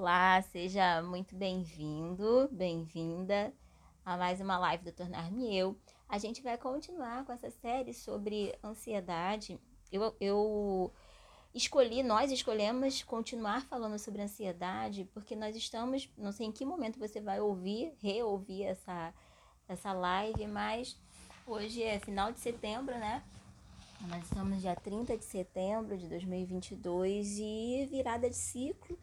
[0.00, 3.52] Olá, seja muito bem-vindo, bem-vinda
[4.02, 5.76] a mais uma live do Tornar-me Eu.
[6.08, 9.60] A gente vai continuar com essa série sobre ansiedade.
[9.92, 10.90] Eu, eu
[11.54, 16.98] escolhi, nós escolhemos continuar falando sobre ansiedade porque nós estamos, não sei em que momento
[16.98, 19.12] você vai ouvir, reouvir essa,
[19.68, 20.98] essa live, mas
[21.46, 23.22] hoje é final de setembro, né?
[24.08, 28.98] Nós estamos dia 30 de setembro de 2022 e virada de ciclo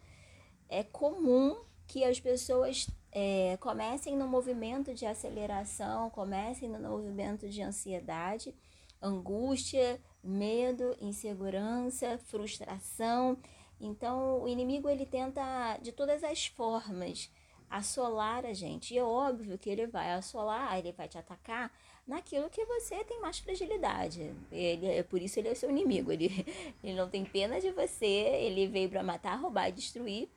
[0.69, 1.57] é comum
[1.87, 8.53] que as pessoas é, comecem no movimento de aceleração, comecem no movimento de ansiedade,
[9.01, 13.37] angústia, medo, insegurança, frustração.
[13.79, 17.31] Então, o inimigo ele tenta de todas as formas
[17.69, 18.93] assolar a gente.
[18.93, 21.71] E é óbvio que ele vai assolar, ele vai te atacar
[22.05, 24.33] naquilo que você tem mais fragilidade.
[24.51, 26.11] Ele, é por isso ele é seu inimigo.
[26.11, 26.45] Ele,
[26.83, 30.29] ele não tem pena de você, ele veio para matar, roubar e destruir.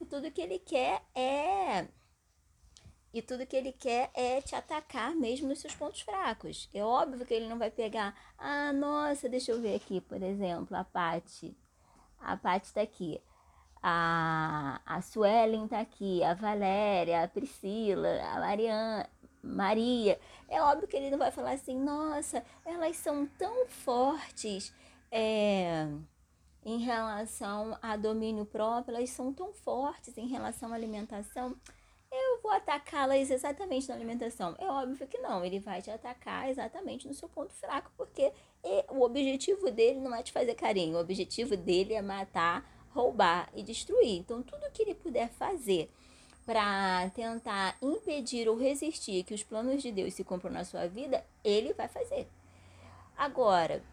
[0.00, 1.88] E tudo que ele quer é.
[3.12, 6.68] E tudo que ele quer é te atacar mesmo nos seus pontos fracos.
[6.74, 8.14] É óbvio que ele não vai pegar.
[8.36, 11.56] Ah, nossa, deixa eu ver aqui, por exemplo, a Pati.
[12.18, 13.20] A Pati tá aqui.
[13.82, 16.22] A, a Suelen tá aqui.
[16.22, 19.08] A Valéria, a Priscila, a Mariana.
[19.42, 20.18] Maria.
[20.48, 24.74] É óbvio que ele não vai falar assim, nossa, elas são tão fortes.
[25.10, 25.86] É
[26.66, 31.54] em relação a domínio próprio, elas são tão fortes em relação à alimentação,
[32.10, 34.56] eu vou atacá-las exatamente na alimentação.
[34.58, 38.32] É óbvio que não, ele vai te atacar exatamente no seu ponto fraco, porque
[38.90, 43.62] o objetivo dele não é te fazer carinho, o objetivo dele é matar, roubar e
[43.62, 44.18] destruir.
[44.18, 45.88] Então, tudo que ele puder fazer
[46.44, 51.24] para tentar impedir ou resistir que os planos de Deus se cumpram na sua vida,
[51.44, 52.28] ele vai fazer.
[53.16, 53.84] Agora,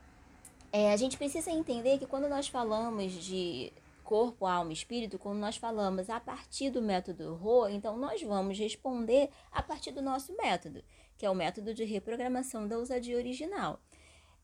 [0.76, 3.72] é, a gente precisa entender que quando nós falamos de
[4.04, 8.58] corpo, alma e espírito, quando nós falamos a partir do método RO, então nós vamos
[8.58, 10.84] responder a partir do nosso método,
[11.16, 13.80] que é o método de reprogramação da ousadia original.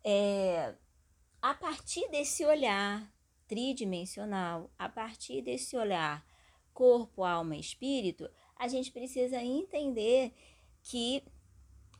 [0.04, 0.76] É,
[1.42, 3.12] a partir desse olhar
[3.48, 6.24] tridimensional, a partir desse olhar
[6.72, 10.32] corpo, alma e espírito, a gente precisa entender
[10.84, 11.24] que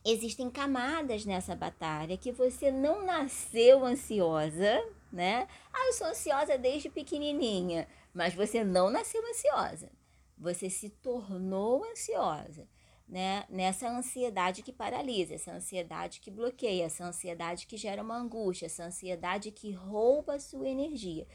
[0.04, 5.46] existem camadas nessa batalha que você não nasceu ansiosa, né?
[5.72, 9.90] Ah, eu sou ansiosa desde pequenininha, mas você não nasceu ansiosa.
[10.38, 12.66] Você se tornou ansiosa,
[13.06, 13.44] né?
[13.50, 18.84] Nessa ansiedade que paralisa, essa ansiedade que bloqueia, essa ansiedade que gera uma angústia, essa
[18.84, 21.26] ansiedade que rouba a sua energia.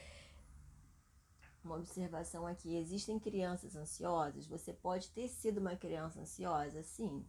[1.63, 4.47] Uma observação aqui: existem crianças ansiosas?
[4.47, 6.81] Você pode ter sido uma criança ansiosa?
[6.81, 7.25] Sim,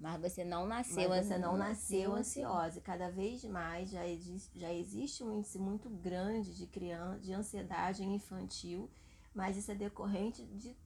[0.00, 2.80] mas você não nasceu, Mas você não nasceu ansiosa.
[2.80, 8.04] Cada vez mais já, existe, já existe um índice muito grande de criança, de ansiedade
[8.04, 8.88] infantil,
[9.34, 10.76] mas isso é decorrente de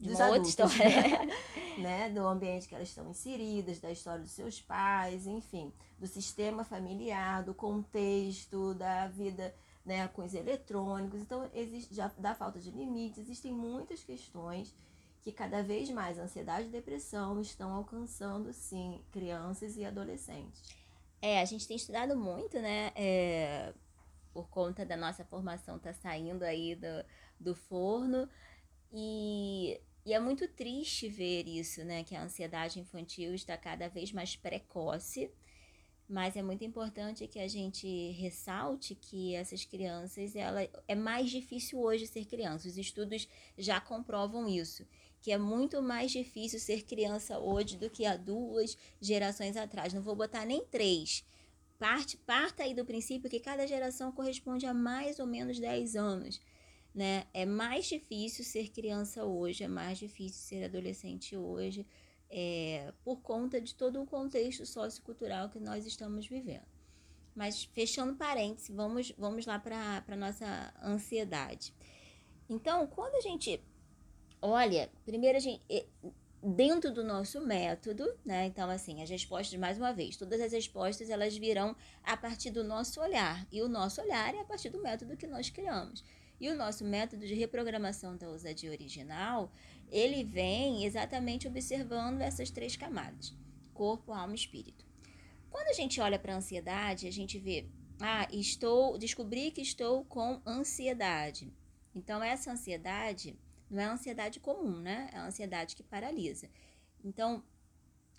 [0.00, 0.54] dos Uma adultos,
[1.76, 2.08] né?
[2.10, 7.42] Do ambiente que elas estão inseridas, da história dos seus pais, enfim, do sistema familiar,
[7.42, 9.52] do contexto, da vida
[9.84, 11.20] né, com os eletrônicos.
[11.20, 14.72] Então, existe, já da falta de limites, existem muitas questões
[15.28, 20.62] que cada vez mais ansiedade e depressão estão alcançando, sim, crianças e adolescentes.
[21.20, 22.92] É, a gente tem estudado muito, né?
[22.96, 23.74] É,
[24.32, 27.04] por conta da nossa formação tá saindo aí do,
[27.38, 28.26] do forno
[28.90, 32.04] e, e é muito triste ver isso, né?
[32.04, 35.30] Que a ansiedade infantil está cada vez mais precoce
[36.08, 41.78] mas é muito importante que a gente ressalte que essas crianças, ela é mais difícil
[41.78, 42.66] hoje ser criança.
[42.66, 43.28] Os estudos
[43.58, 44.86] já comprovam isso
[45.20, 49.92] que é muito mais difícil ser criança hoje do que há duas gerações atrás.
[49.92, 51.24] Não vou botar nem três.
[51.78, 56.40] Parte, parta aí do princípio que cada geração corresponde a mais ou menos 10 anos.
[56.94, 57.26] Né?
[57.32, 61.86] É mais difícil ser criança hoje, é mais difícil ser adolescente hoje,
[62.30, 66.66] é, por conta de todo o contexto sociocultural que nós estamos vivendo.
[67.34, 71.72] Mas fechando parênteses, vamos, vamos lá para a nossa ansiedade.
[72.48, 73.62] Então, quando a gente
[74.40, 75.62] Olha, primeiro a gente
[76.42, 78.46] dentro do nosso método, né?
[78.46, 82.62] Então, assim, as respostas, mais uma vez, todas as respostas elas virão a partir do
[82.62, 83.46] nosso olhar.
[83.50, 86.04] E o nosso olhar é a partir do método que nós criamos.
[86.40, 89.50] E o nosso método de reprogramação da ousadia original,
[89.90, 93.34] ele vem exatamente observando essas três camadas:
[93.74, 94.86] corpo, alma e espírito.
[95.50, 97.66] Quando a gente olha para a ansiedade, a gente vê,
[98.00, 101.52] ah, estou, descobri que estou com ansiedade.
[101.92, 103.36] Então, essa ansiedade
[103.70, 105.10] não é a ansiedade comum, né?
[105.12, 106.48] É a ansiedade que paralisa.
[107.04, 107.42] Então,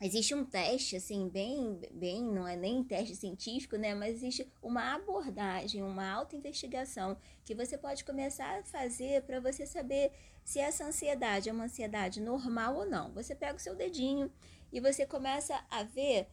[0.02, 3.94] existe um teste, assim, bem, bem, não é nem teste científico, né?
[3.94, 10.12] Mas existe uma abordagem, uma auto-investigação que você pode começar a fazer para você saber
[10.44, 13.14] se essa ansiedade é uma ansiedade normal ou não.
[13.14, 14.32] Você pega o seu dedinho
[14.72, 16.28] e você começa a ver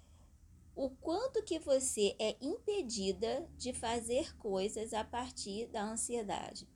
[0.74, 6.69] o quanto que você é impedida de fazer coisas a partir da ansiedade.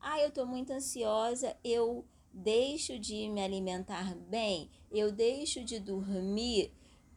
[0.00, 6.72] Ah, eu estou muito ansiosa, eu deixo de me alimentar bem, eu deixo de dormir,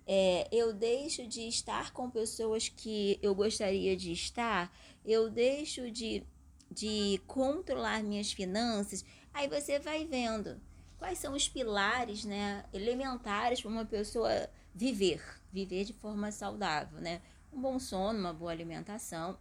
[0.07, 4.75] é, eu deixo de estar com pessoas que eu gostaria de estar,
[5.05, 6.23] eu deixo de,
[6.69, 9.05] de controlar minhas finanças.
[9.33, 10.59] Aí você vai vendo
[10.97, 17.21] quais são os pilares né, elementares para uma pessoa viver, viver de forma saudável, né?
[17.51, 19.37] Um bom sono, uma boa alimentação,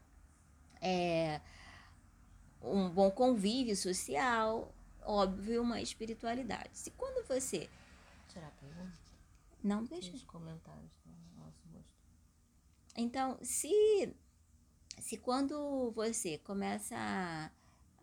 [0.81, 1.41] é,
[2.63, 4.73] um bom convívio social,
[5.03, 6.71] óbvio, uma espiritualidade.
[6.73, 7.69] Se quando você.
[8.29, 8.99] Será pergunta?
[9.63, 10.15] Não deixa.
[10.15, 11.91] Os comentários do nosso rosto.
[12.97, 14.15] Então, se.
[14.99, 17.51] Se quando você começa a.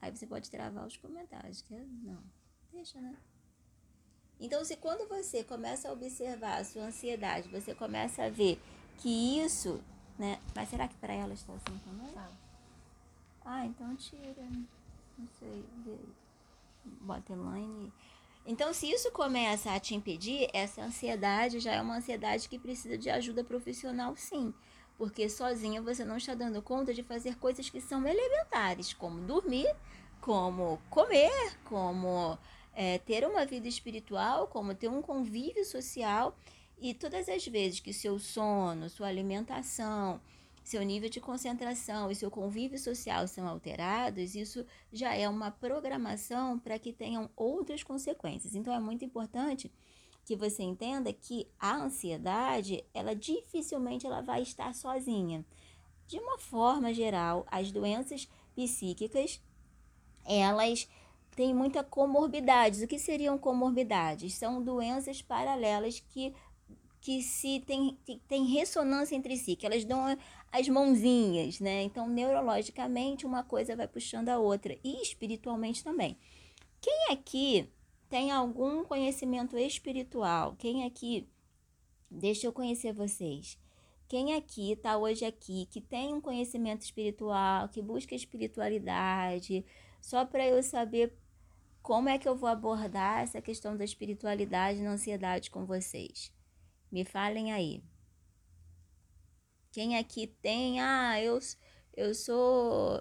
[0.01, 2.23] Aí você pode travar os comentários, que não.
[2.71, 3.17] Deixa, né?
[4.39, 8.61] Então, se quando você começa a observar a sua ansiedade, você começa a ver
[8.97, 9.81] que isso,
[10.17, 10.39] né?
[10.55, 12.13] Mas será que para ela está assim também?
[12.13, 12.46] Tá.
[13.49, 14.43] Ah, então tira.
[15.17, 15.63] Não sei
[17.29, 17.93] line.
[18.45, 22.97] Então, se isso começa a te impedir, essa ansiedade já é uma ansiedade que precisa
[22.97, 24.53] de ajuda profissional, sim.
[24.97, 29.73] Porque sozinha você não está dando conta de fazer coisas que são elementares, como dormir,
[30.19, 32.37] como comer, como
[32.73, 36.37] é, ter uma vida espiritual, como ter um convívio social.
[36.79, 40.19] E todas as vezes que seu sono, sua alimentação,
[40.67, 46.59] seu nível de concentração e seu convívio social são alterados, isso já é uma programação
[46.59, 48.53] para que tenham outras consequências.
[48.53, 49.71] Então é muito importante
[50.25, 55.45] que você entenda que a ansiedade, ela dificilmente ela vai estar sozinha.
[56.05, 59.41] De uma forma geral, as doenças psíquicas,
[60.25, 60.85] elas
[61.33, 62.81] têm muita comorbidades.
[62.81, 64.33] O que seriam comorbidades?
[64.33, 66.35] São doenças paralelas que
[67.07, 67.97] que se tem,
[68.27, 70.17] tem ressonância entre si, que elas dão
[70.51, 71.83] as mãozinhas, né?
[71.83, 76.17] Então, neurologicamente, uma coisa vai puxando a outra e espiritualmente também.
[76.81, 77.69] Quem aqui
[78.09, 80.55] tem algum conhecimento espiritual?
[80.57, 81.27] Quem aqui,
[82.09, 83.57] deixa eu conhecer vocês.
[84.07, 89.65] Quem aqui está hoje aqui, que tem um conhecimento espiritual, que busca espiritualidade,
[90.01, 91.13] só para eu saber
[91.81, 96.33] como é que eu vou abordar essa questão da espiritualidade na ansiedade com vocês?
[96.89, 97.83] Me falem aí.
[99.77, 101.37] Quem aqui tem, ah, eu,
[101.95, 102.99] eu sou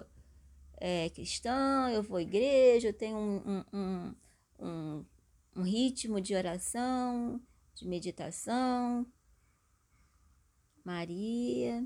[0.79, 4.15] é, cristão, eu vou à igreja, eu tenho um, um,
[4.59, 5.05] um,
[5.55, 7.41] um ritmo de oração,
[7.73, 9.11] de meditação.
[10.85, 11.83] Maria.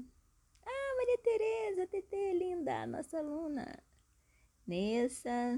[0.62, 3.82] Ah, Maria Tereza, TT, linda, nossa aluna.
[4.68, 5.58] Nessa.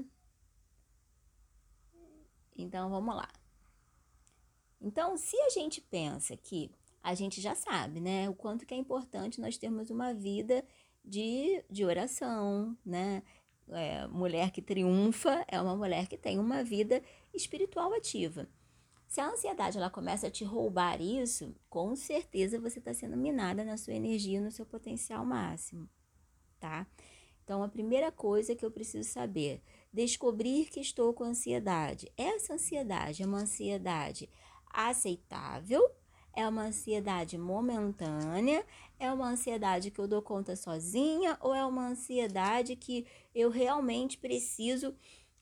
[2.56, 3.32] Então, vamos lá.
[4.80, 6.70] Então, se a gente pensa que
[7.04, 10.64] a gente já sabe, né, o quanto que é importante nós termos uma vida
[11.04, 13.22] de, de oração, né?
[13.68, 17.02] É, mulher que triunfa é uma mulher que tem uma vida
[17.32, 18.48] espiritual ativa.
[19.06, 23.64] Se a ansiedade ela começa a te roubar isso, com certeza você está sendo minada
[23.64, 25.88] na sua energia, no seu potencial máximo,
[26.58, 26.86] tá?
[27.42, 29.62] Então, a primeira coisa que eu preciso saber,
[29.92, 32.10] descobrir que estou com ansiedade.
[32.16, 34.28] Essa ansiedade é uma ansiedade
[34.72, 35.82] aceitável,
[36.36, 38.64] é uma ansiedade momentânea,
[38.98, 44.18] é uma ansiedade que eu dou conta sozinha ou é uma ansiedade que eu realmente
[44.18, 44.94] preciso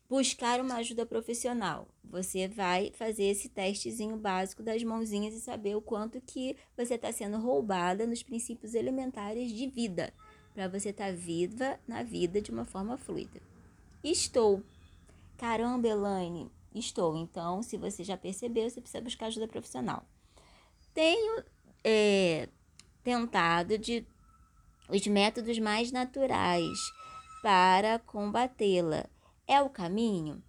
[0.09, 1.89] buscar uma ajuda profissional.
[2.05, 7.11] Você vai fazer esse testezinho básico das mãozinhas e saber o quanto que você está
[7.11, 10.13] sendo roubada nos princípios elementares de vida,
[10.53, 13.41] para você estar tá viva na vida de uma forma fluida.
[14.05, 14.63] Estou.
[15.39, 17.17] Caramba, Elaine, Estou.
[17.17, 20.05] Então, se você já percebeu, você precisa buscar ajuda profissional.
[20.95, 21.45] Tenho
[21.85, 22.49] é,
[23.03, 24.07] tentado de
[24.89, 26.79] os métodos mais naturais
[27.43, 29.07] para combatê-la.
[29.47, 30.43] É o caminho?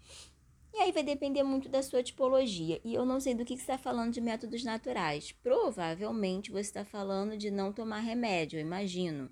[0.74, 2.82] E aí vai depender muito da sua tipologia.
[2.84, 5.32] E eu não sei do que, que você está falando de métodos naturais.
[5.32, 9.30] Provavelmente você está falando de não tomar remédio, eu imagino,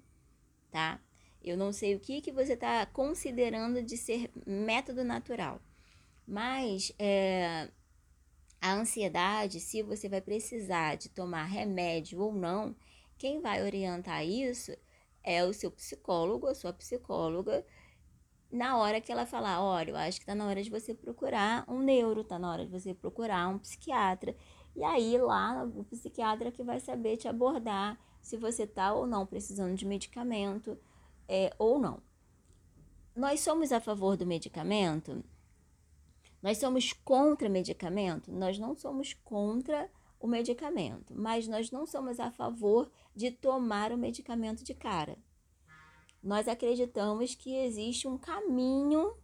[0.70, 1.02] tá?
[1.44, 5.60] Eu não sei o que, que você está considerando de ser método natural.
[6.28, 7.70] Mas é,
[8.62, 12.76] a ansiedade, se você vai precisar de tomar remédio ou não,
[13.18, 14.72] quem vai orientar isso
[15.24, 17.66] é o seu psicólogo, a sua psicóloga,
[18.52, 21.64] na hora que ela falar, olha, eu acho que está na hora de você procurar
[21.68, 24.36] um neuro, está na hora de você procurar um psiquiatra.
[24.76, 29.26] E aí lá o psiquiatra que vai saber te abordar se você está ou não
[29.26, 30.78] precisando de medicamento
[31.28, 32.02] é, ou não.
[33.16, 35.24] Nós somos a favor do medicamento?
[36.42, 38.32] Nós somos contra medicamento?
[38.32, 43.98] Nós não somos contra o medicamento, mas nós não somos a favor de tomar o
[43.98, 45.18] medicamento de cara.
[46.24, 49.16] Nós acreditamos que existe um caminho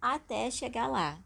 [0.00, 1.22] até chegar lá.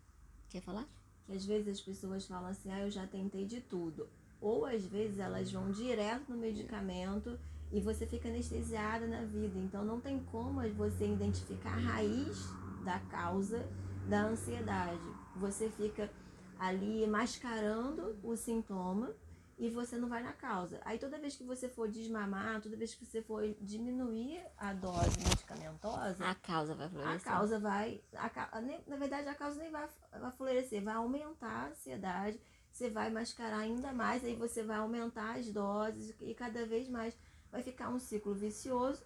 [0.49, 0.89] Quer falar?
[1.27, 4.09] Que às vezes as pessoas falam assim: ah, eu já tentei de tudo.
[4.41, 7.39] Ou às vezes elas vão direto no medicamento
[7.73, 9.59] e você fica anestesiada na vida.
[9.59, 12.47] Então não tem como você identificar a raiz
[12.85, 13.67] da causa
[14.09, 15.01] da ansiedade.
[15.37, 16.11] Você fica
[16.59, 19.15] ali mascarando o sintoma
[19.59, 20.81] e você não vai na causa.
[20.85, 25.19] Aí toda vez que você for desmamar, toda vez que você for diminuir a dose
[25.19, 27.17] medicamentosa, a causa vai florescer.
[27.17, 29.89] A causa vai, a, na verdade a causa nem vai,
[30.21, 35.37] vai florescer, vai aumentar a ansiedade, você vai mascarar ainda mais, aí você vai aumentar
[35.37, 37.17] as doses e cada vez mais
[37.53, 39.03] vai ficar um ciclo vicioso.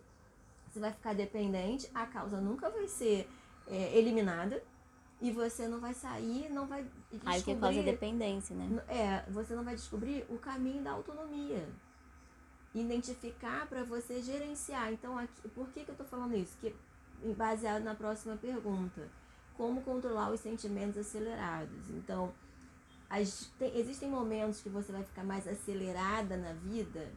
[0.71, 3.28] Você vai ficar dependente, a causa nunca vai ser
[3.67, 4.62] é, eliminada
[5.21, 7.21] e você não vai sair, não vai descobrir...
[7.27, 8.83] Aí que causa dependência, né?
[8.89, 11.69] É, você não vai descobrir o caminho da autonomia.
[12.73, 14.93] Identificar para você gerenciar.
[14.93, 16.57] Então, aqui, por que, que eu tô falando isso?
[16.61, 16.75] Que,
[17.37, 19.09] baseado na próxima pergunta.
[19.57, 21.91] Como controlar os sentimentos acelerados?
[21.91, 22.33] Então,
[23.11, 27.11] as, tem, existem momentos que você vai ficar mais acelerada na vida.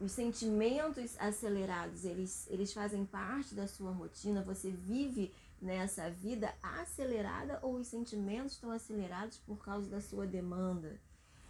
[0.00, 4.42] Os sentimentos acelerados, eles, eles fazem parte da sua rotina.
[4.42, 5.32] Você vive
[5.64, 11.00] nessa vida acelerada ou os sentimentos estão acelerados por causa da sua demanda?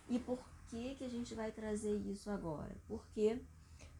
[0.08, 2.76] E por que que a gente vai trazer isso agora?
[2.86, 3.40] Porque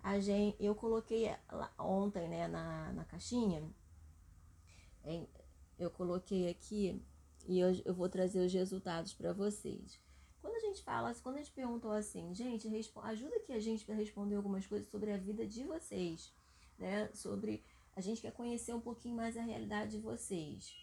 [0.03, 1.35] a gente, eu coloquei
[1.79, 3.63] ontem, né, na, na caixinha,
[5.79, 7.03] eu coloquei aqui
[7.47, 10.01] e eu, eu vou trazer os resultados para vocês.
[10.41, 12.69] Quando a gente fala, quando a gente perguntou assim, gente,
[13.03, 16.33] ajuda aqui a gente para responder algumas coisas sobre a vida de vocês,
[16.79, 17.11] né?
[17.15, 17.65] Sobre
[17.97, 20.75] a gente quer conhecer um pouquinho mais a realidade de vocês.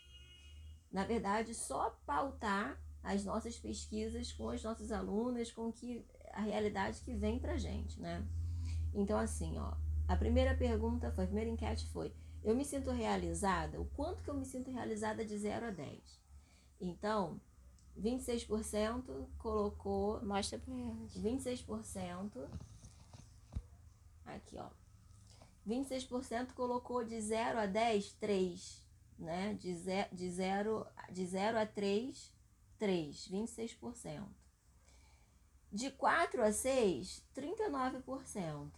[0.91, 7.01] Na verdade, só pautar as nossas pesquisas com as nossas alunas, com que a realidade
[7.01, 8.25] que vem pra gente, né?
[8.93, 9.73] Então, assim, ó,
[10.07, 12.13] a primeira pergunta foi, a primeira enquete foi:
[12.43, 13.79] eu me sinto realizada?
[13.79, 16.21] O quanto que eu me sinto realizada de 0 a 10?
[16.79, 17.39] Então,
[17.99, 20.23] 26% colocou.
[20.25, 21.17] Mostra pra eles.
[21.17, 22.49] 26%.
[24.25, 24.69] Aqui, ó.
[25.67, 28.81] 26% colocou de 0 a 10, 3.
[29.19, 29.53] Né?
[29.53, 32.33] De, ze de, 0, de 0 a 3,
[32.77, 33.27] 3.
[33.29, 34.27] 26%.
[35.71, 38.69] De 4 a 6, 39%.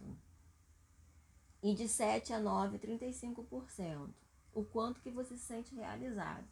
[1.62, 4.10] E de 7 a 9, 35%.
[4.52, 6.46] O quanto que você se sente realizado.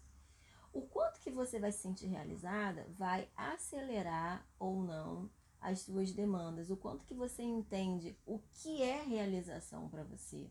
[0.73, 5.31] O quanto que você vai se sentir realizada vai acelerar ou não
[5.63, 10.51] as suas demandas, o quanto que você entende o que é realização para você.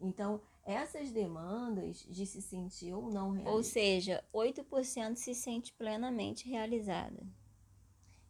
[0.00, 3.56] Então, essas demandas de se sentir ou não realizada.
[3.56, 7.24] Ou seja, 8% se sente plenamente realizada.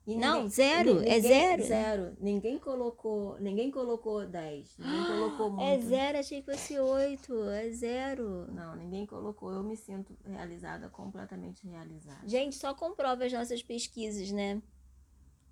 [0.05, 1.63] Não, zero, ninguém, é zero.
[1.63, 2.17] Zero.
[2.21, 4.79] Ninguém colocou, ninguém colocou 10.
[4.79, 5.63] Ninguém colocou é muito.
[5.63, 7.45] É zero, achei que fosse 8.
[7.51, 8.53] É zero.
[8.53, 9.53] Não, ninguém colocou.
[9.53, 12.27] Eu me sinto realizada, completamente realizada.
[12.27, 14.61] Gente, só comprova as nossas pesquisas, né?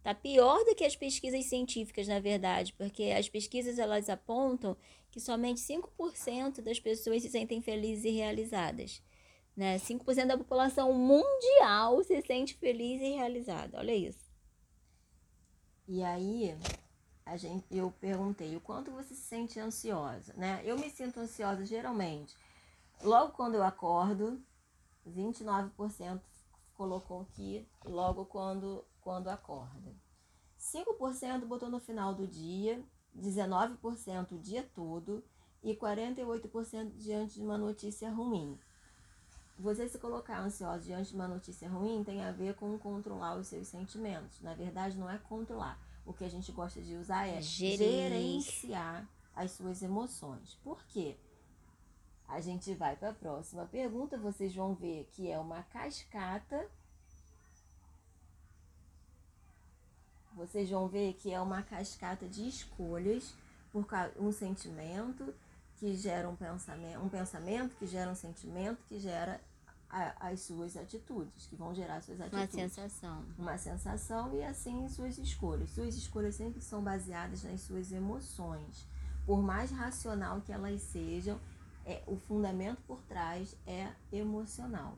[0.02, 4.76] Tá pior do que as pesquisas científicas, na verdade, porque as pesquisas elas apontam
[5.10, 9.02] que somente 5% das pessoas se sentem felizes e realizadas.
[9.54, 9.78] Né?
[9.78, 13.78] 5% da população mundial se sente feliz e realizada.
[13.78, 14.30] Olha isso.
[15.86, 16.56] E aí,
[17.26, 20.62] a gente, eu perguntei o quanto você se sente ansiosa, né?
[20.64, 22.34] Eu me sinto ansiosa geralmente
[23.02, 24.42] logo quando eu acordo,
[25.06, 26.20] 29%
[26.80, 29.94] colocou aqui logo quando quando acorda.
[30.58, 32.82] 5% botou no final do dia,
[33.14, 35.22] 19% o dia todo
[35.62, 38.58] e 48% diante de uma notícia ruim.
[39.58, 43.48] Você se colocar ansioso diante de uma notícia ruim tem a ver com controlar os
[43.48, 44.40] seus sentimentos.
[44.40, 45.78] Na verdade, não é controlar.
[46.06, 49.06] O que a gente gosta de usar é gerenciar
[49.36, 50.54] as suas emoções.
[50.64, 51.18] Por quê?
[52.30, 54.16] A gente vai para a próxima pergunta.
[54.16, 56.68] Vocês vão ver que é uma cascata
[60.40, 63.34] vocês vão ver que é uma cascata de escolhas
[63.70, 63.86] por
[64.18, 65.34] um sentimento
[65.76, 69.40] que gera um pensamento, um pensamento que gera um sentimento que gera
[69.88, 72.54] a, as suas atitudes, que vão gerar suas atitudes.
[72.54, 73.24] Uma sensação.
[73.38, 75.70] Uma sensação e assim suas escolhas.
[75.70, 78.86] Suas escolhas sempre são baseadas nas suas emoções.
[79.26, 81.38] Por mais racional que elas sejam,
[81.90, 84.96] é, o fundamento por trás é emocional.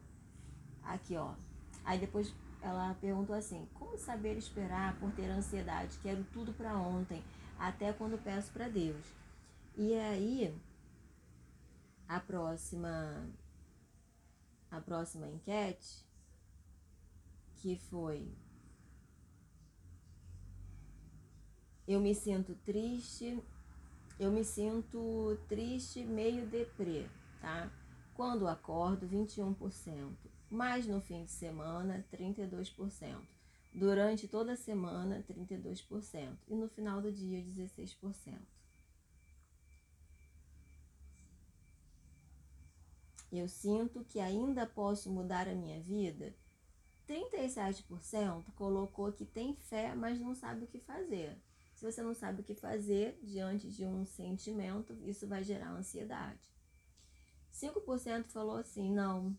[0.83, 1.35] Aqui, ó.
[1.85, 5.99] Aí depois ela perguntou assim: como saber esperar por ter ansiedade?
[6.03, 7.25] Quero tudo para ontem,
[7.59, 9.07] até quando peço para Deus.
[9.75, 10.55] E aí,
[12.07, 13.27] a próxima,
[14.71, 16.05] a próxima enquete,
[17.57, 18.31] que foi
[21.87, 23.43] eu me sinto triste,
[24.23, 27.09] eu me sinto triste, meio deprê,
[27.41, 27.71] tá?
[28.15, 30.15] Quando acordo, 21%,
[30.49, 33.21] mas no fim de semana, 32%.
[33.75, 36.37] Durante toda a semana, 32%.
[36.47, 38.39] E no final do dia, 16%.
[43.33, 46.35] Eu sinto que ainda posso mudar a minha vida.
[47.09, 51.41] 37% colocou que tem fé, mas não sabe o que fazer.
[51.83, 56.49] Se você não sabe o que fazer diante de um sentimento, isso vai gerar ansiedade.
[57.53, 59.37] 5% falou assim: não,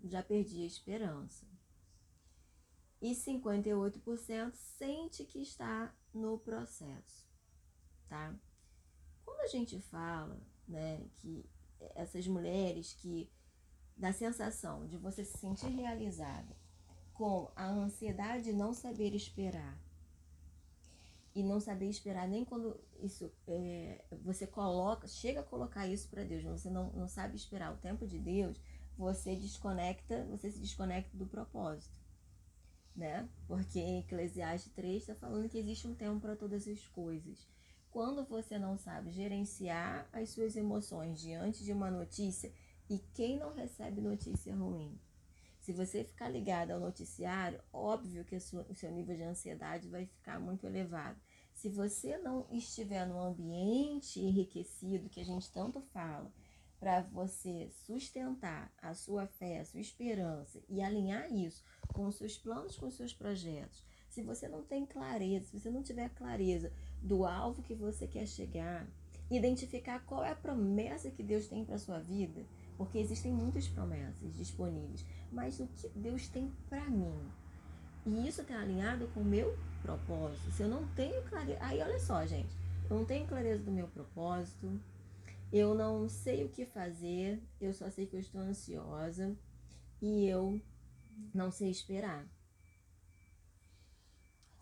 [0.00, 1.44] já perdi a esperança.
[3.02, 7.26] E 58% sente que está no processo,
[8.08, 8.32] tá?
[9.24, 11.44] Quando a gente fala, né, que
[11.96, 13.28] essas mulheres que
[13.96, 16.56] da sensação de você se sentir realizada
[17.12, 19.83] com a ansiedade de não saber esperar
[21.34, 26.24] e não saber esperar nem quando isso é, você coloca, chega a colocar isso para
[26.24, 28.60] Deus, você não, não sabe esperar o tempo de Deus,
[28.96, 31.92] você desconecta, você se desconecta do propósito,
[32.94, 33.28] né?
[33.48, 37.48] Porque em Eclesiastes 3 está falando que existe um tempo para todas as coisas.
[37.90, 42.52] Quando você não sabe gerenciar as suas emoções diante de uma notícia,
[42.88, 44.98] e quem não recebe notícia ruim?
[45.64, 48.40] Se você ficar ligado ao noticiário, óbvio que o
[48.74, 51.18] seu nível de ansiedade vai ficar muito elevado.
[51.54, 56.30] Se você não estiver num ambiente enriquecido, que a gente tanto fala,
[56.78, 62.36] para você sustentar a sua fé, a sua esperança e alinhar isso com os seus
[62.36, 66.70] planos, com os seus projetos, se você não tem clareza, se você não tiver clareza
[67.00, 68.86] do alvo que você quer chegar,
[69.30, 72.44] identificar qual é a promessa que Deus tem para sua vida,
[72.76, 77.14] porque existem muitas promessas disponíveis, mas o que Deus tem para mim?
[78.06, 80.50] E isso está alinhado com o meu propósito.
[80.50, 81.58] Se eu não tenho clareza.
[81.60, 82.54] Aí, olha só, gente.
[82.90, 84.78] Eu não tenho clareza do meu propósito.
[85.52, 87.42] Eu não sei o que fazer.
[87.60, 89.34] Eu só sei que eu estou ansiosa.
[90.02, 90.60] E eu
[91.32, 92.26] não sei esperar.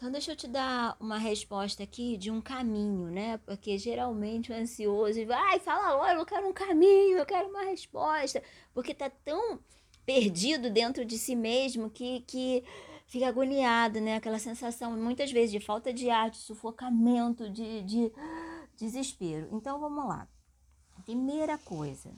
[0.03, 3.39] Então, deixa eu te dar uma resposta aqui de um caminho, né?
[3.47, 8.43] Porque geralmente o ansioso vai, fala logo, eu quero um caminho, eu quero uma resposta.
[8.75, 9.61] Porque tá tão
[10.05, 12.65] perdido dentro de si mesmo que, que
[13.07, 14.17] fica agoniado, né?
[14.17, 18.13] Aquela sensação, muitas vezes, de falta de ar, de sufocamento, de, de
[18.77, 19.51] desespero.
[19.53, 20.27] Então, vamos lá.
[21.05, 22.11] Primeira coisa,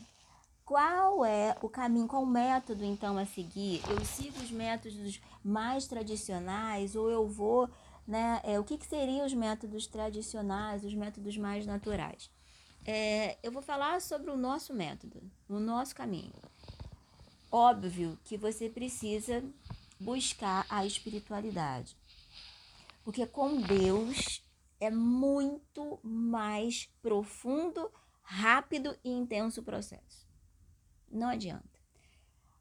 [0.65, 3.83] qual é o caminho, qual o método então a seguir?
[3.89, 7.69] Eu sigo os métodos mais tradicionais ou eu vou,
[8.07, 8.41] né?
[8.43, 12.31] É, o que, que seriam os métodos tradicionais, os métodos mais naturais?
[12.87, 16.33] É, eu vou falar sobre o nosso método, o nosso caminho.
[17.51, 19.45] Óbvio que você precisa
[20.01, 21.97] buscar a espiritualidade,
[23.05, 24.43] porque com Deus
[24.81, 27.91] é muito mais profundo,
[28.23, 30.24] rápido e intenso o processo.
[31.15, 31.75] Não adianta.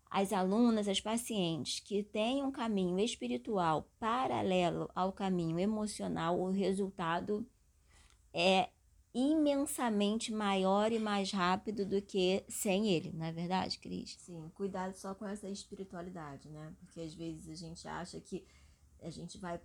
[0.09, 7.49] As alunas, as pacientes que têm um caminho espiritual paralelo ao caminho emocional, o resultado
[8.31, 8.69] é
[9.11, 14.15] imensamente maior e mais rápido do que sem ele, não é verdade, Cris?
[14.19, 16.75] Sim, cuidado só com essa espiritualidade, né?
[16.79, 18.45] Porque às vezes a gente acha que
[19.01, 19.59] a gente vai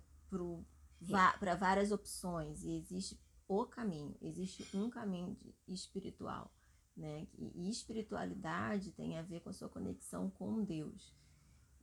[1.39, 6.51] para várias opções e existe o caminho, existe um caminho espiritual
[6.99, 7.25] né?
[7.55, 11.13] E espiritualidade tem a ver com a sua conexão com Deus.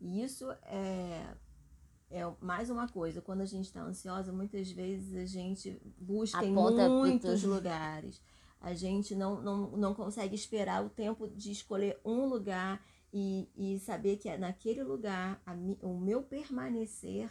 [0.01, 1.35] E isso é,
[2.11, 3.23] é mais uma coisa.
[3.23, 8.23] Quando a gente está ansiosa, muitas vezes a gente busca Aponta em muitos lugares.
[8.61, 13.79] A gente não, não, não consegue esperar o tempo de escolher um lugar e, e
[13.79, 17.31] saber que é naquele lugar a, o meu permanecer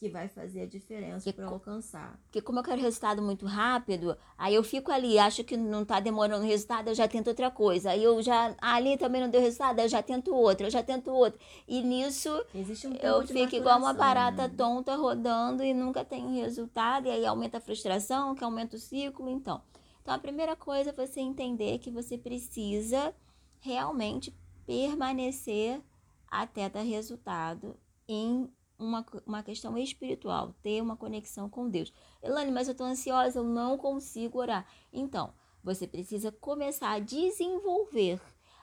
[0.00, 2.18] que vai fazer a diferença para alcançar.
[2.24, 6.00] Porque como eu quero resultado muito rápido, aí eu fico ali, acho que não está
[6.00, 7.90] demorando resultado, eu já tento outra coisa.
[7.90, 10.82] Aí eu já, ah, ali também não deu resultado, eu já tento outra, eu já
[10.82, 11.38] tento outra.
[11.68, 14.54] E nisso um eu fico igual uma barata né?
[14.56, 19.28] tonta rodando e nunca tem resultado, e aí aumenta a frustração, que aumenta o ciclo,
[19.28, 19.60] então.
[20.00, 23.14] Então a primeira coisa é você entender que você precisa
[23.60, 24.34] realmente
[24.66, 25.78] permanecer
[26.26, 27.76] até dar resultado
[28.08, 31.92] em uma, uma questão espiritual, ter uma conexão com Deus.
[32.22, 34.66] Elane, mas eu estou ansiosa, eu não consigo orar.
[34.92, 38.20] Então, você precisa começar a desenvolver.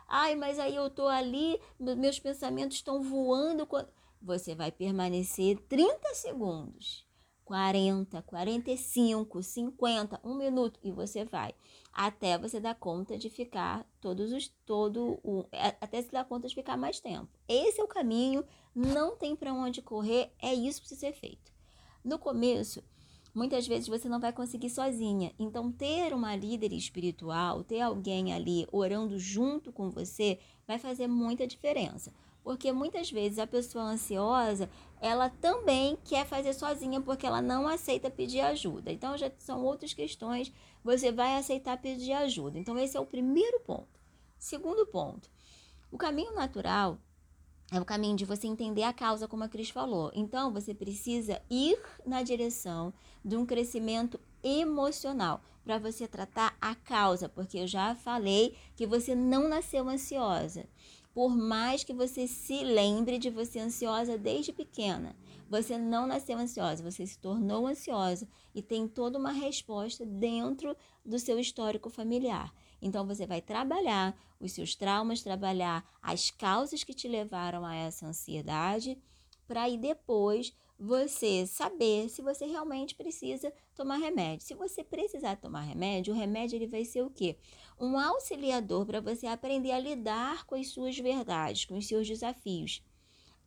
[0.08, 3.68] Ai, mas aí eu estou ali, meus pensamentos estão voando.
[4.22, 7.06] você vai permanecer 30 segundos,
[7.46, 11.54] 40, 45, 50, um minuto e você vai
[11.98, 16.48] até você dar conta de ficar todos os todo o é, até se dar conta
[16.48, 17.28] de ficar mais tempo.
[17.48, 21.52] Esse é o caminho, não tem para onde correr, é isso que precisa ser feito.
[22.04, 22.84] No começo,
[23.34, 25.34] muitas vezes você não vai conseguir sozinha.
[25.40, 31.48] Então, ter uma líder espiritual, ter alguém ali orando junto com você, vai fazer muita
[31.48, 32.14] diferença.
[32.44, 34.70] Porque muitas vezes a pessoa ansiosa,
[35.02, 38.90] ela também quer fazer sozinha porque ela não aceita pedir ajuda.
[38.90, 40.54] Então já são outras questões,
[40.88, 42.58] você vai aceitar pedir ajuda.
[42.58, 44.00] Então esse é o primeiro ponto.
[44.40, 45.30] Segundo ponto,
[45.92, 46.98] o caminho natural
[47.70, 50.10] é o caminho de você entender a causa, como a Cris falou.
[50.16, 52.94] Então, você precisa ir na direção
[53.26, 59.14] de um crescimento emocional para você tratar a causa, porque eu já falei que você
[59.14, 60.66] não nasceu ansiosa
[61.18, 65.16] por mais que você se lembre de você ansiosa desde pequena.
[65.50, 71.18] Você não nasceu ansiosa, você se tornou ansiosa e tem toda uma resposta dentro do
[71.18, 72.54] seu histórico familiar.
[72.82, 78.06] Então você vai trabalhar os seus traumas, trabalhar as causas que te levaram a essa
[78.06, 78.98] ansiedade,
[79.48, 84.46] para aí depois você saber se você realmente precisa tomar remédio.
[84.46, 87.38] Se você precisar tomar remédio, o remédio ele vai ser o quê?
[87.80, 92.84] Um auxiliador para você aprender a lidar com as suas verdades, com os seus desafios.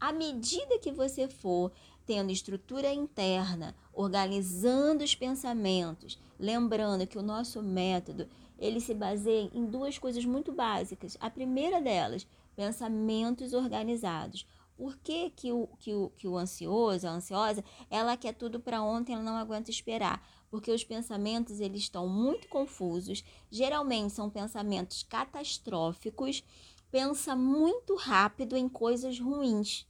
[0.01, 1.71] À medida que você for
[2.07, 9.65] tendo estrutura interna, organizando os pensamentos, lembrando que o nosso método ele se baseia em
[9.65, 11.17] duas coisas muito básicas.
[11.21, 14.47] A primeira delas, pensamentos organizados.
[14.77, 18.83] Por que, que, o, que, o, que o ansioso, a ansiosa, ela quer tudo para
[18.83, 20.27] ontem, ela não aguenta esperar?
[20.51, 26.43] Porque os pensamentos eles estão muito confusos, geralmente são pensamentos catastróficos,
[26.91, 29.87] pensa muito rápido em coisas ruins.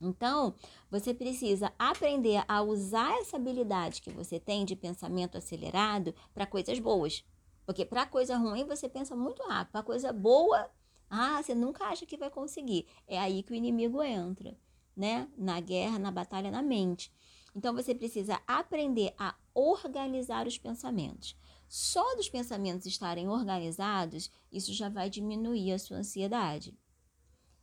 [0.00, 0.54] Então,
[0.90, 6.78] você precisa aprender a usar essa habilidade que você tem de pensamento acelerado para coisas
[6.78, 7.24] boas.
[7.66, 10.70] Porque para coisa ruim você pensa muito rápido, para coisa boa
[11.10, 12.86] ah, você nunca acha que vai conseguir.
[13.06, 14.56] É aí que o inimigo entra,
[14.96, 15.28] né?
[15.36, 17.12] Na guerra, na batalha, na mente.
[17.54, 21.36] Então você precisa aprender a organizar os pensamentos.
[21.68, 26.76] Só dos pensamentos estarem organizados, isso já vai diminuir a sua ansiedade.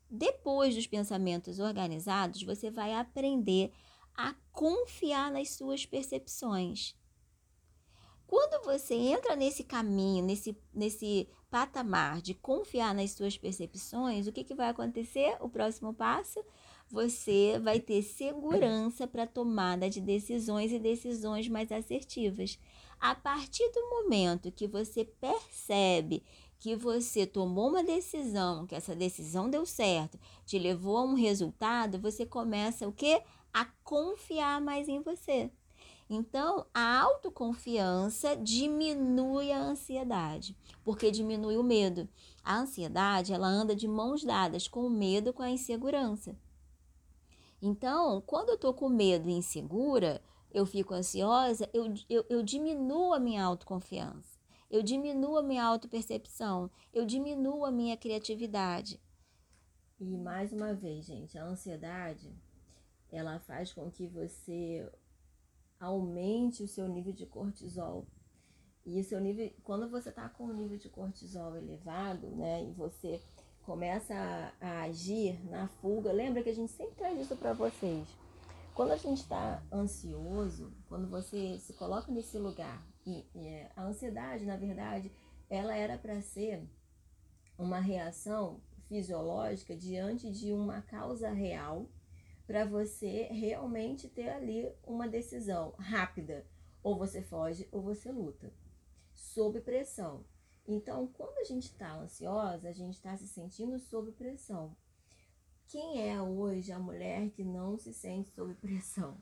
[0.10, 3.72] Depois dos pensamentos organizados, você vai aprender
[4.16, 6.96] a confiar nas suas percepções.
[8.28, 14.44] Quando você entra nesse caminho, nesse, nesse patamar de confiar nas suas percepções, o que,
[14.44, 15.38] que vai acontecer?
[15.40, 16.44] O próximo passo,
[16.90, 22.60] você vai ter segurança para tomada de decisões e decisões mais assertivas.
[23.00, 26.24] A partir do momento que você percebe
[26.60, 32.00] que você tomou uma decisão, que essa decisão deu certo, te levou a um resultado,
[32.00, 33.22] você começa o quê?
[33.54, 35.52] A confiar mais em você.
[36.10, 42.08] Então, a autoconfiança diminui a ansiedade, porque diminui o medo.
[42.44, 46.38] A ansiedade, ela anda de mãos dadas com o medo, com a insegurança.
[47.60, 50.22] Então, quando eu tô com medo e insegura,
[50.54, 54.35] eu fico ansiosa, eu, eu, eu diminuo a minha autoconfiança,
[54.70, 59.00] eu diminuo a minha autopercepção, eu diminuo a minha criatividade.
[60.00, 62.34] E mais uma vez, gente, a ansiedade,
[63.12, 64.90] ela faz com que você
[65.80, 68.06] aumente o seu nível de cortisol.
[68.86, 72.72] E o seu nível, quando você está com o nível de cortisol elevado, né, e
[72.72, 73.22] você
[73.64, 78.08] começa a, a agir na fuga, lembra que a gente sempre traz isso para vocês.
[78.76, 82.86] Quando a gente está ansioso, quando você se coloca nesse lugar,
[83.36, 85.12] é, a ansiedade, na verdade,
[85.50, 86.64] ela era para ser
[87.58, 91.88] uma reação fisiológica diante de uma causa real
[92.46, 96.46] para você realmente ter ali uma decisão rápida.
[96.84, 98.54] Ou você foge ou você luta,
[99.14, 100.24] sob pressão.
[100.68, 104.76] Então, quando a gente está ansiosa, a gente está se sentindo sob pressão.
[105.68, 109.18] Quem é hoje a mulher que não se sente sob pressão?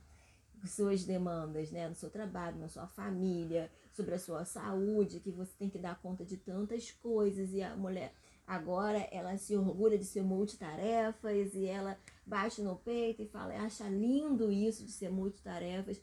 [0.66, 1.90] Suas demandas, né?
[1.90, 6.02] No seu trabalho, na sua família, sobre a sua saúde, que você tem que dar
[6.02, 7.52] conta de tantas coisas.
[7.52, 8.14] E a mulher,
[8.48, 13.88] agora, ela se orgulha de ser multitarefas e ela bate no peito e fala, acha
[13.90, 16.02] lindo isso de ser multitarefas.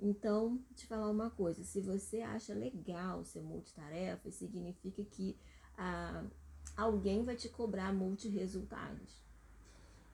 [0.00, 5.38] Então, te falar uma coisa, se você acha legal ser multitarefas, significa que
[5.76, 6.24] ah,
[6.76, 9.29] alguém vai te cobrar multiresultados.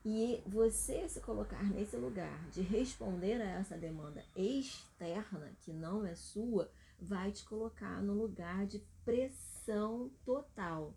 [0.09, 6.15] E você se colocar nesse lugar de responder a essa demanda externa, que não é
[6.15, 10.93] sua, vai te colocar no lugar de pressão total.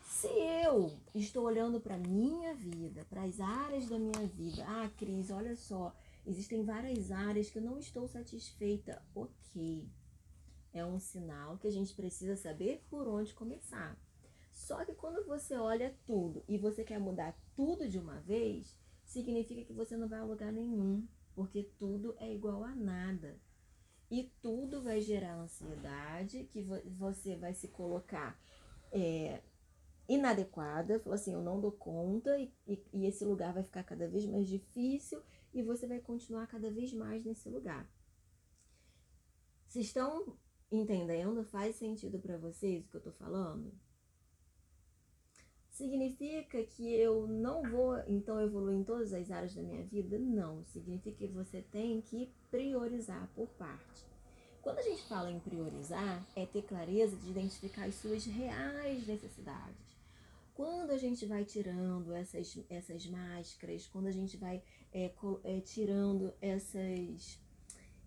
[0.00, 5.30] Se eu estou olhando para minha vida, para as áreas da minha vida, ah, Cris,
[5.30, 5.94] olha só,
[6.26, 9.00] existem várias áreas que eu não estou satisfeita.
[9.14, 9.88] Ok.
[10.72, 13.96] É um sinal que a gente precisa saber por onde começar.
[14.60, 19.64] Só que quando você olha tudo e você quer mudar tudo de uma vez, significa
[19.64, 23.40] que você não vai a lugar nenhum, porque tudo é igual a nada.
[24.10, 28.38] E tudo vai gerar ansiedade, que você vai se colocar
[28.92, 29.40] é,
[30.06, 34.06] inadequada, falou assim, eu não dou conta, e, e, e esse lugar vai ficar cada
[34.08, 35.22] vez mais difícil
[35.54, 37.90] e você vai continuar cada vez mais nesse lugar.
[39.66, 40.36] Vocês estão
[40.70, 41.42] entendendo?
[41.44, 43.72] Faz sentido para vocês o que eu tô falando?
[45.80, 50.18] Significa que eu não vou então evoluir em todas as áreas da minha vida?
[50.18, 50.62] Não.
[50.66, 54.04] Significa que você tem que priorizar por parte.
[54.60, 59.96] Quando a gente fala em priorizar, é ter clareza de identificar as suas reais necessidades.
[60.52, 64.62] Quando a gente vai tirando essas, essas máscaras, quando a gente vai
[64.92, 65.10] é,
[65.44, 67.40] é, tirando essas,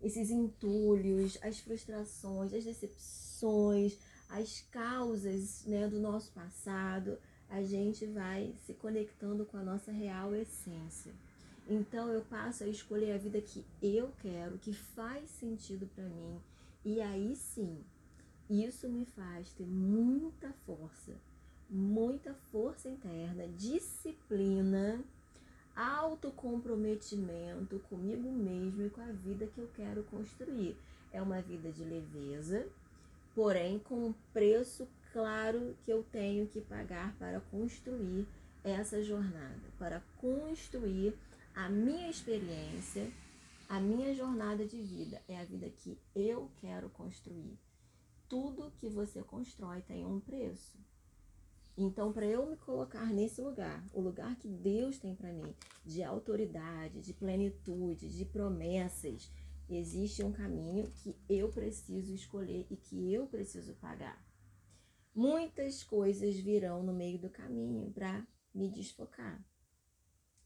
[0.00, 7.18] esses entulhos, as frustrações, as decepções, as causas né, do nosso passado,
[7.54, 11.12] a gente vai se conectando com a nossa real essência.
[11.68, 16.40] Então eu passo a escolher a vida que eu quero, que faz sentido para mim.
[16.84, 17.78] E aí sim,
[18.50, 21.12] isso me faz ter muita força,
[21.70, 25.00] muita força interna, disciplina,
[25.76, 30.76] autocomprometimento comigo mesmo e com a vida que eu quero construir.
[31.12, 32.66] É uma vida de leveza,
[33.32, 38.26] porém com um preço claro que eu tenho que pagar para construir
[38.64, 41.16] essa jornada, para construir
[41.54, 43.12] a minha experiência,
[43.68, 45.22] a minha jornada de vida.
[45.28, 47.56] É a vida que eu quero construir.
[48.28, 50.76] Tudo que você constrói tem um preço.
[51.78, 56.02] Então, para eu me colocar nesse lugar, o lugar que Deus tem para mim, de
[56.02, 59.30] autoridade, de plenitude, de promessas,
[59.70, 64.20] existe um caminho que eu preciso escolher e que eu preciso pagar
[65.14, 69.42] muitas coisas virão no meio do caminho para me desfocar.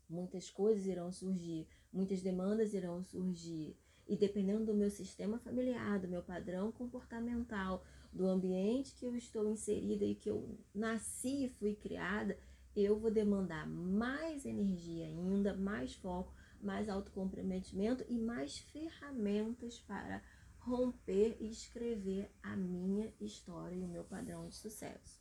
[0.09, 3.76] Muitas coisas irão surgir, muitas demandas irão surgir.
[4.07, 9.46] E dependendo do meu sistema familiar, do meu padrão comportamental, do ambiente que eu estou
[9.50, 12.38] inserida e que eu nasci e fui criada,
[12.74, 20.22] eu vou demandar mais energia ainda, mais foco, mais autocomprometimento e mais ferramentas para
[20.59, 25.21] romper e escrever a minha história e o meu padrão de sucesso.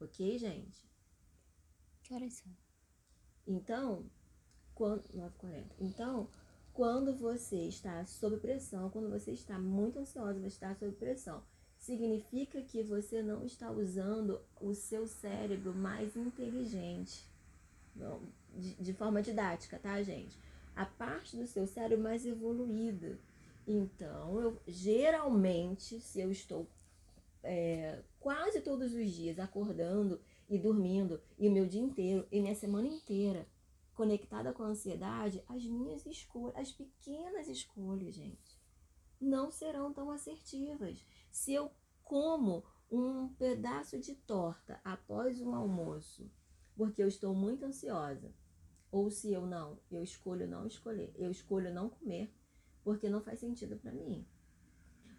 [0.00, 0.86] Ok, gente?
[2.02, 2.52] Que horas são?
[3.46, 4.08] Então,
[4.74, 5.02] quando.
[5.08, 5.64] 9h40.
[5.80, 6.28] Então,
[6.72, 11.42] quando você está sob pressão, quando você está muito ansiosa, você está sob pressão,
[11.78, 17.24] significa que você não está usando o seu cérebro mais inteligente.
[17.94, 18.20] Não,
[18.54, 20.38] de, de forma didática, tá, gente?
[20.74, 23.18] A parte do seu cérebro mais evoluída
[23.66, 26.68] então, eu geralmente, se eu estou
[27.42, 32.54] é, quase todos os dias acordando e dormindo, e o meu dia inteiro, e minha
[32.54, 33.46] semana inteira
[33.94, 38.60] conectada com a ansiedade, as minhas escolhas, as pequenas escolhas, gente,
[39.20, 41.04] não serão tão assertivas.
[41.30, 41.70] Se eu
[42.04, 46.30] como um pedaço de torta após um almoço,
[46.76, 48.32] porque eu estou muito ansiosa,
[48.92, 52.32] ou se eu não, eu escolho não escolher, eu escolho não comer,
[52.86, 54.24] porque não faz sentido para mim.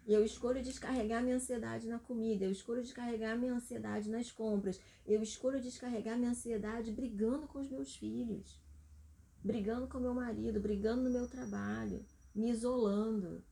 [0.06, 4.80] E eu escolho descarregar minha ansiedade na comida, eu escolho descarregar minha ansiedade nas compras,
[5.04, 8.58] eu escolho descarregar minha ansiedade brigando com os meus filhos,
[9.44, 13.44] brigando com meu marido, brigando no meu trabalho, me isolando.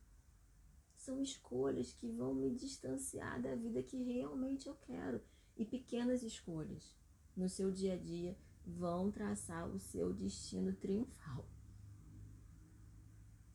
[0.95, 5.21] São escolhas que vão me distanciar da vida que realmente eu quero.
[5.55, 6.97] E pequenas escolhas
[7.35, 11.47] no seu dia a dia vão traçar o seu destino triunfal.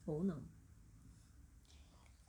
[0.07, 0.52] Ou não.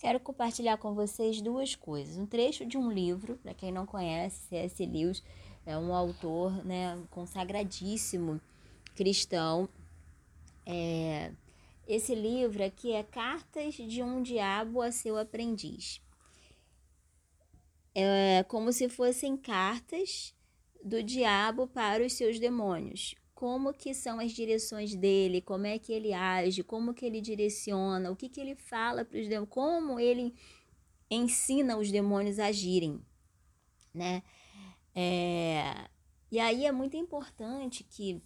[0.04, 2.18] Quero compartilhar com vocês duas coisas.
[2.18, 4.86] Um trecho de um livro, para quem não conhece, C.S.
[4.86, 5.24] Lewis
[5.66, 8.42] é um autor né, consagradíssimo
[8.96, 9.70] cristão.
[10.66, 11.32] É,
[11.88, 16.02] esse livro aqui é Cartas de um Diabo a seu Aprendiz.
[17.96, 20.36] É como se fossem cartas
[20.84, 25.92] do diabo para os seus demônios como que são as direções dele, como é que
[25.92, 30.00] ele age, como que ele direciona, o que que ele fala para os demônios, como
[30.00, 30.34] ele
[31.12, 33.06] ensina os demônios a agirem,
[33.94, 34.24] né?
[34.96, 35.90] É,
[36.32, 38.24] e aí é muito importante que,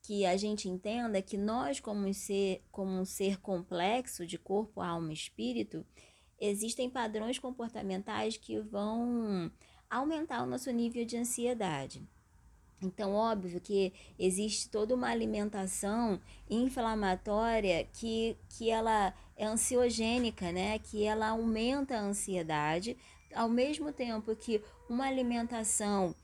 [0.00, 4.80] que a gente entenda que nós, como um, ser, como um ser complexo de corpo,
[4.80, 5.84] alma e espírito,
[6.40, 9.50] existem padrões comportamentais que vão
[9.90, 12.08] aumentar o nosso nível de ansiedade.
[12.84, 20.78] Então, óbvio que existe toda uma alimentação inflamatória que, que ela é ansiogênica, né?
[20.78, 22.96] Que ela aumenta a ansiedade,
[23.34, 26.14] ao mesmo tempo que uma alimentação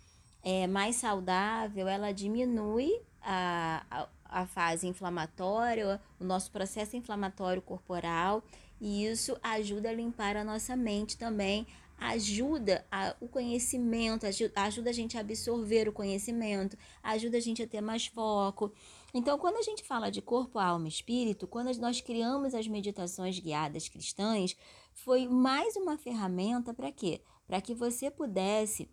[0.43, 4.09] é, mais saudável, ela diminui a, a,
[4.43, 8.43] a fase inflamatória, o nosso processo inflamatório corporal,
[8.81, 11.67] e isso ajuda a limpar a nossa mente também,
[12.01, 17.63] ajuda a, o conhecimento, ajuda, ajuda a gente a absorver o conhecimento, ajuda a gente
[17.63, 18.73] a ter mais foco.
[19.13, 23.39] Então, quando a gente fala de corpo, alma e espírito, quando nós criamos as meditações
[23.39, 24.57] guiadas cristãs,
[24.95, 27.21] foi mais uma ferramenta para quê?
[27.47, 28.89] Para que você pudesse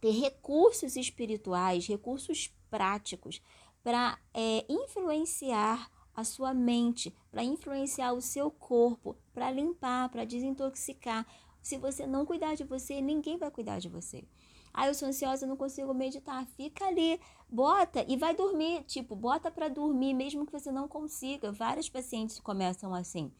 [0.00, 3.40] ter recursos espirituais, recursos práticos
[3.82, 11.26] para é, influenciar a sua mente, para influenciar o seu corpo, para limpar, para desintoxicar.
[11.64, 14.22] Se você não cuidar de você, ninguém vai cuidar de você.
[14.70, 16.44] Ah, eu sou ansiosa, não consigo meditar.
[16.44, 18.84] Fica ali, bota e vai dormir.
[18.84, 21.50] Tipo, bota para dormir, mesmo que você não consiga.
[21.50, 23.32] Vários pacientes começam assim.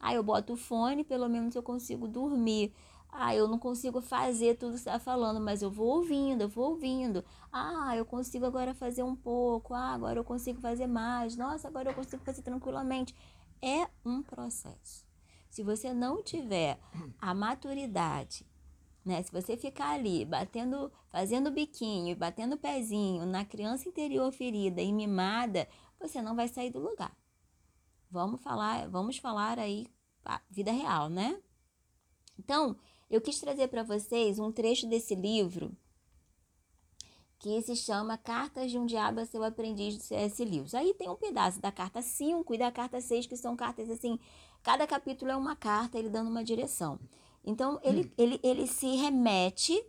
[0.00, 2.74] Ah, eu boto o fone, pelo menos eu consigo dormir.
[3.12, 6.48] Ah, eu não consigo fazer tudo que você está falando, mas eu vou ouvindo, eu
[6.48, 7.24] vou ouvindo.
[7.52, 9.72] Ah, eu consigo agora fazer um pouco.
[9.72, 11.36] Ah, agora eu consigo fazer mais.
[11.36, 13.14] Nossa, agora eu consigo fazer tranquilamente.
[13.62, 15.07] É um processo.
[15.58, 16.78] Se você não tiver
[17.20, 18.46] a maturidade,
[19.04, 19.20] né?
[19.24, 25.66] Se você ficar ali batendo, fazendo biquinho, batendo pezinho na criança interior ferida e mimada,
[25.98, 27.12] você não vai sair do lugar.
[28.08, 29.88] Vamos falar, vamos falar aí
[30.48, 31.42] vida real, né?
[32.38, 32.76] Então,
[33.10, 35.76] eu quis trazer para vocês um trecho desse livro
[37.38, 40.44] que se chama Cartas de um Diabo a seu aprendiz de C.S.
[40.44, 40.74] Lewis.
[40.74, 44.18] Aí tem um pedaço da carta 5 e da carta 6, que são cartas assim,
[44.62, 46.98] cada capítulo é uma carta, ele dando uma direção.
[47.44, 48.10] Então, ele, hum.
[48.18, 49.82] ele, ele se remete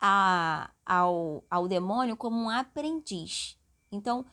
[0.00, 3.58] a, ao, ao demônio como um aprendiz.
[3.90, 4.24] Então,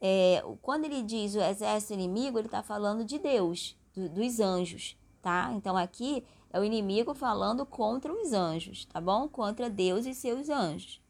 [0.00, 4.96] é, quando ele diz o exército inimigo, ele está falando de Deus, do, dos anjos,
[5.20, 5.50] tá?
[5.52, 9.28] Então, aqui é o inimigo falando contra os anjos, tá bom?
[9.28, 11.00] Contra Deus e seus anjos.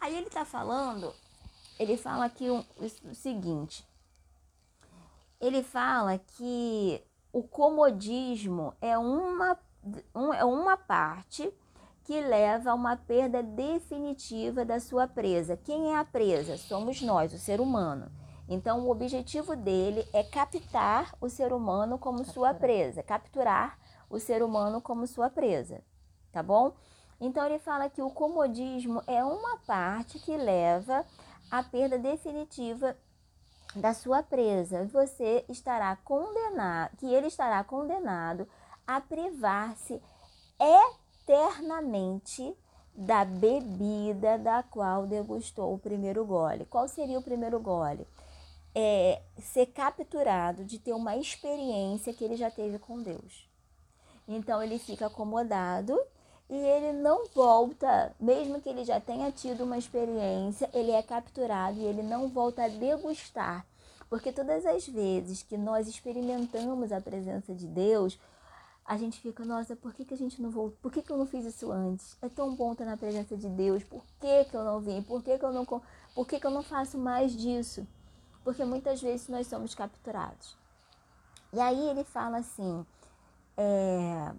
[0.00, 1.12] Aí ele está falando,
[1.78, 3.84] ele fala aqui o, o seguinte:
[5.40, 9.58] ele fala que o comodismo é uma,
[10.14, 11.52] um, é uma parte
[12.04, 15.56] que leva a uma perda definitiva da sua presa.
[15.56, 16.56] Quem é a presa?
[16.56, 18.10] Somos nós, o ser humano.
[18.48, 24.42] Então, o objetivo dele é captar o ser humano como sua presa, capturar o ser
[24.42, 25.82] humano como sua presa,
[26.32, 26.72] tá bom?
[27.20, 31.04] Então ele fala que o comodismo é uma parte que leva
[31.50, 32.96] à perda definitiva
[33.74, 34.84] da sua presa.
[34.86, 38.48] Você estará condenado, que ele estará condenado
[38.86, 40.00] a privar-se
[41.26, 42.56] eternamente
[42.94, 46.64] da bebida da qual degustou o primeiro gole.
[46.64, 48.06] Qual seria o primeiro gole?
[48.74, 53.48] É ser capturado de ter uma experiência que ele já teve com Deus.
[54.26, 55.98] Então ele fica acomodado
[56.50, 61.78] e ele não volta, mesmo que ele já tenha tido uma experiência, ele é capturado
[61.78, 63.66] e ele não volta a degustar.
[64.08, 68.18] Porque todas as vezes que nós experimentamos a presença de Deus,
[68.82, 70.78] a gente fica, nossa, por que, que a gente não voltou?
[70.80, 72.16] Por que, que eu não fiz isso antes?
[72.22, 73.84] É tão bom estar na presença de Deus.
[73.84, 75.02] Por que, que eu não vim?
[75.02, 77.86] Por que, que eu não por que, que eu não faço mais disso?
[78.42, 80.56] Porque muitas vezes nós somos capturados.
[81.52, 82.86] E aí ele fala assim:
[83.56, 84.32] é...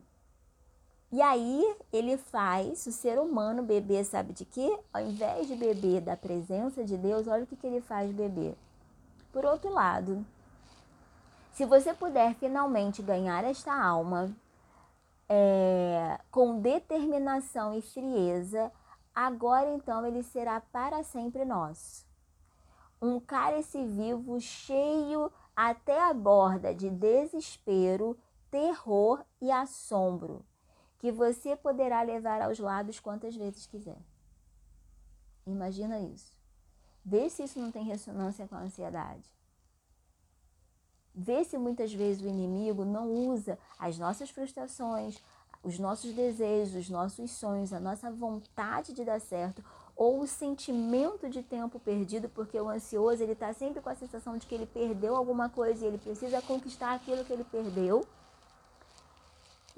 [1.11, 4.79] E aí ele faz o ser humano beber, sabe de quê?
[4.93, 8.55] Ao invés de beber da presença de Deus, olha o que, que ele faz beber.
[9.33, 10.23] Por outro lado,
[11.51, 14.31] se você puder finalmente ganhar esta alma
[15.27, 18.71] é, com determinação e frieza,
[19.13, 22.05] agora então ele será para sempre nosso.
[23.01, 28.15] Um cálice vivo cheio até a borda de desespero
[28.51, 30.45] terror e assombro
[30.99, 33.97] que você poderá levar aos lábios quantas vezes quiser.
[35.47, 36.33] Imagina isso.
[37.03, 39.23] Vê se isso não tem ressonância com a ansiedade.
[41.15, 45.17] Vê se muitas vezes o inimigo não usa as nossas frustrações,
[45.63, 49.63] os nossos desejos, os nossos sonhos, a nossa vontade de dar certo
[49.95, 54.37] ou o sentimento de tempo perdido, porque o ansioso ele está sempre com a sensação
[54.37, 58.05] de que ele perdeu alguma coisa e ele precisa conquistar aquilo que ele perdeu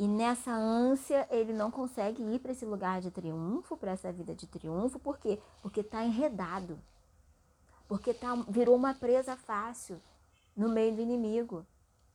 [0.01, 4.33] e nessa ânsia, ele não consegue ir para esse lugar de triunfo, para essa vida
[4.33, 5.39] de triunfo, por quê?
[5.61, 6.79] Porque está enredado.
[7.87, 10.01] Porque tá, virou uma presa fácil
[10.57, 11.63] no meio do inimigo.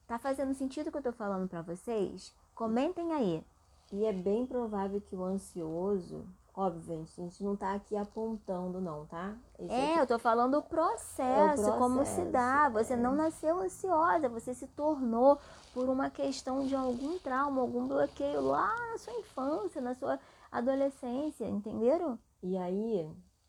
[0.04, 2.34] Tá fazendo sentido o que eu estou falando para vocês?
[2.56, 3.44] Comentem aí.
[3.92, 6.26] E é bem provável que o ansioso,
[6.58, 9.36] Óbvio, gente, a gente não tá aqui apontando, não, tá?
[9.58, 10.00] Esse é, aqui...
[10.00, 12.70] eu tô falando o processo, é o processo, como se dá.
[12.70, 12.96] Você é.
[12.96, 15.38] não nasceu ansiosa, você se tornou
[15.74, 20.18] por uma questão de algum trauma, algum bloqueio lá na sua infância, na sua
[20.50, 22.18] adolescência, entenderam?
[22.42, 23.06] E aí,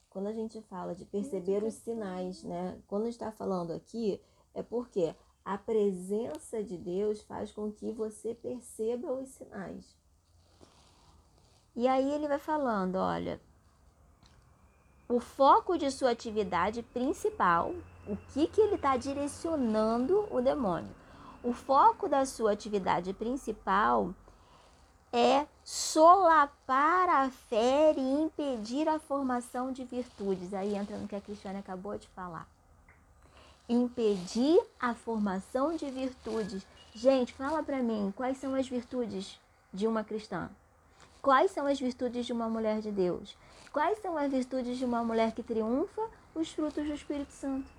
[0.10, 2.78] quando a gente fala de perceber os sinais, né?
[2.88, 4.22] Quando está falando aqui,
[4.54, 9.96] é porque a presença de Deus faz com que você perceba os sinais.
[11.78, 13.40] E aí ele vai falando, olha,
[15.08, 17.72] o foco de sua atividade principal,
[18.08, 20.90] o que, que ele está direcionando o demônio.
[21.44, 24.12] O foco da sua atividade principal
[25.14, 30.56] é solapar a fé e impedir a formação de virtudes.
[30.56, 32.48] Aí entra no que a Cristiane acabou de falar.
[33.70, 36.66] Impedir a formação de virtudes.
[36.96, 39.40] Gente, fala para mim, quais são as virtudes
[39.72, 40.50] de uma cristã?
[41.28, 43.38] Quais são as virtudes de uma mulher de Deus?
[43.74, 46.10] Quais são as virtudes de uma mulher que triunfa?
[46.34, 47.70] Os frutos do Espírito Santo.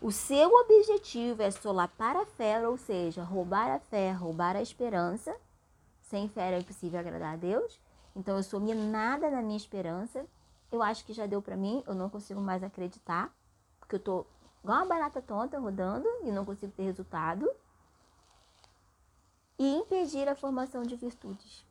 [0.00, 5.32] O seu objetivo é solapar a fé, ou seja, roubar a fé, roubar a esperança.
[6.00, 7.80] Sem fé é impossível agradar a Deus.
[8.16, 10.26] Então eu sou minada na minha esperança.
[10.72, 13.32] Eu acho que já deu para mim, eu não consigo mais acreditar,
[13.78, 14.26] porque eu tô
[14.60, 17.48] igual uma barata tonta rodando e não consigo ter resultado
[19.58, 21.64] e impedir a formação de virtudes.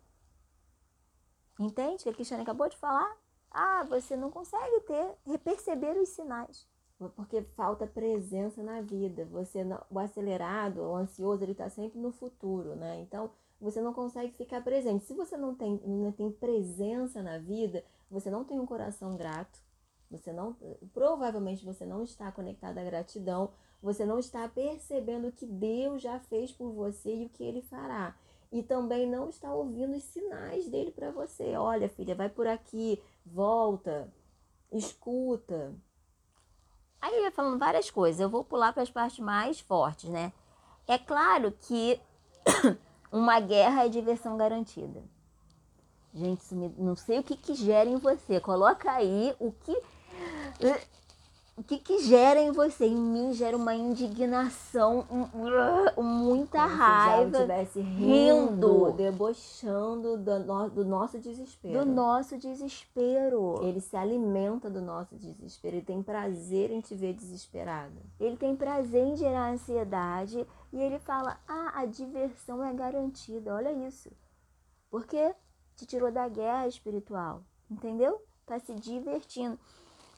[1.60, 3.18] Entende o que a Cristiane acabou de falar?
[3.52, 6.68] Ah, você não consegue ter, perceber os sinais.
[7.16, 9.26] Porque falta presença na vida.
[9.26, 13.02] Você o acelerado, o ansioso, ele está sempre no futuro, né?
[13.02, 13.30] Então,
[13.60, 15.06] você não consegue ficar presente.
[15.06, 19.60] Se você não tem, não tem presença na vida, você não tem um coração grato.
[20.10, 20.56] Você não,
[20.94, 23.52] provavelmente você não está conectado à gratidão,
[23.84, 27.62] você não está percebendo o que Deus já fez por você e o que ele
[27.62, 28.16] fará.
[28.50, 31.58] E também não está ouvindo os sinais dele para você.
[31.58, 34.10] Olha, filha, vai por aqui, volta,
[34.72, 35.76] escuta.
[37.02, 38.22] Aí ele vai falando várias coisas.
[38.22, 40.32] Eu vou pular para as partes mais fortes, né?
[40.88, 42.00] É claro que
[43.12, 45.04] uma guerra é diversão garantida.
[46.14, 48.40] Gente, não sei o que, que gera em você.
[48.40, 49.76] Coloca aí o que
[51.56, 52.86] o que, que gera em você?
[52.88, 55.06] Em mim gera uma indignação,
[55.96, 57.26] um, muita Como raiva.
[57.26, 61.80] Se já estivesse rindo, debochando do, no, do nosso desespero.
[61.80, 63.60] Do nosso desespero.
[63.62, 65.76] Ele se alimenta do nosso desespero.
[65.76, 68.02] Ele tem prazer em te ver desesperado.
[68.20, 70.48] Ele tem prazer em gerar ansiedade.
[70.72, 73.54] E ele fala: Ah, a diversão é garantida.
[73.54, 74.10] Olha isso.
[74.90, 75.36] Porque
[75.76, 77.44] te tirou da guerra espiritual.
[77.70, 78.20] Entendeu?
[78.44, 79.60] Tá se divertindo.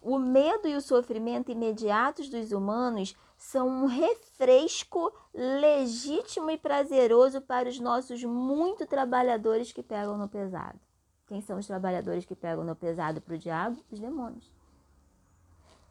[0.06, 7.68] O medo e o sofrimento imediatos dos humanos são um refresco legítimo e prazeroso para
[7.68, 10.80] os nossos muito trabalhadores que pegam no pesado.
[11.26, 13.84] Quem são os trabalhadores que pegam no pesado para o diabo?
[13.91, 14.53] Os demônios.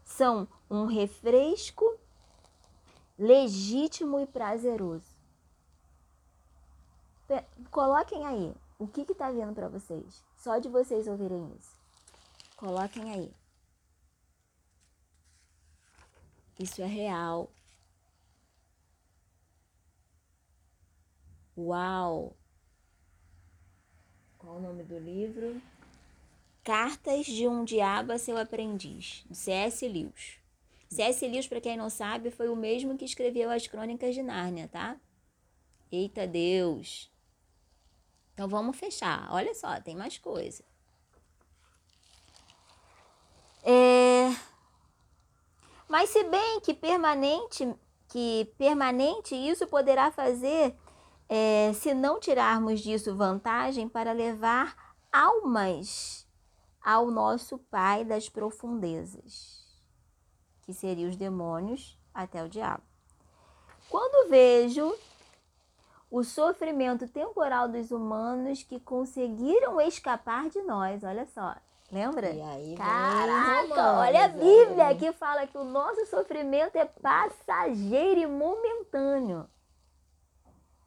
[0.05, 1.99] São um refresco
[3.19, 5.13] legítimo e prazeroso.
[7.69, 11.77] Coloquem aí o que está vindo para vocês, só de vocês ouvirem isso.
[12.57, 13.44] Coloquem aí.
[16.59, 17.51] Isso é real.
[21.57, 22.37] Uau!
[24.39, 25.61] Qual o nome do livro?
[26.63, 29.87] Cartas de um Diabo a seu Aprendiz, C.S.
[29.87, 30.39] Lewis.
[30.89, 31.27] C.S.
[31.27, 34.97] Lewis, para quem não sabe, foi o mesmo que escreveu as Crônicas de Nárnia, tá?
[35.91, 37.11] Eita Deus!
[38.33, 39.29] Então vamos fechar.
[39.33, 40.65] Olha só, tem mais coisa.
[43.63, 44.31] É...
[45.89, 47.75] Mas se bem que permanente,
[48.09, 50.77] que permanente isso poderá fazer
[51.29, 56.27] é, se não tirarmos disso vantagem para levar almas
[56.83, 59.65] ao nosso Pai das profundezas,
[60.63, 62.83] que seriam os demônios até o diabo.
[63.89, 64.95] Quando vejo
[66.11, 71.57] o sofrimento temporal dos humanos que conseguiram escapar de nós, olha só,
[71.95, 72.29] Lembra?
[72.29, 74.99] E aí Caraca, olha a Bíblia aí.
[74.99, 79.49] que fala que o nosso sofrimento é passageiro e momentâneo.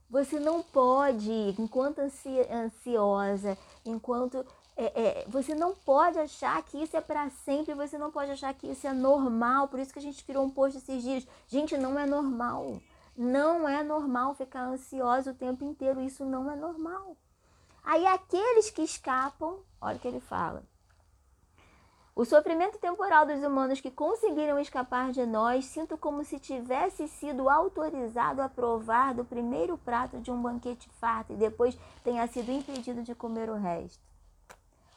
[0.10, 4.46] Você não pode, enquanto ansiosa, enquanto.
[4.76, 8.54] É, é, você não pode achar que isso é para sempre, você não pode achar
[8.54, 9.70] que isso é normal.
[9.70, 11.26] Por isso que a gente criou um post esses dias.
[11.48, 12.82] Gente, não é normal.
[13.16, 16.02] Não é normal ficar ansiosa o tempo inteiro.
[16.02, 17.16] Isso não é normal.
[17.82, 20.64] Aí aqueles que escapam, olha o que ele fala
[22.18, 27.48] o sofrimento temporal dos humanos que conseguiram escapar de nós, sinto como se tivesse sido
[27.48, 33.04] autorizado a provar do primeiro prato de um banquete farto e depois tenha sido impedido
[33.04, 34.02] de comer o resto.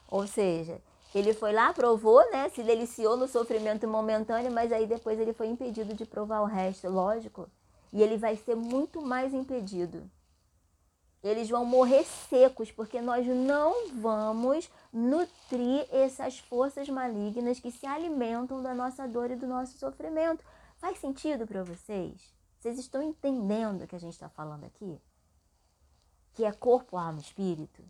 [0.08, 0.80] Ou seja,
[1.14, 2.48] ele foi lá, provou, né?
[2.48, 6.88] Se deliciou no sofrimento momentâneo, mas aí depois ele foi impedido de provar o resto,
[6.88, 7.50] lógico.
[7.92, 10.10] E ele vai ser muito mais impedido.
[11.22, 18.62] Eles vão morrer secos, porque nós não vamos nutrir essas forças malignas que se alimentam
[18.62, 20.42] da nossa dor e do nosso sofrimento.
[20.78, 22.34] Faz sentido para vocês?
[22.58, 24.98] Vocês estão entendendo o que a gente está falando aqui?
[26.34, 27.82] Que é corpo, alma espírito?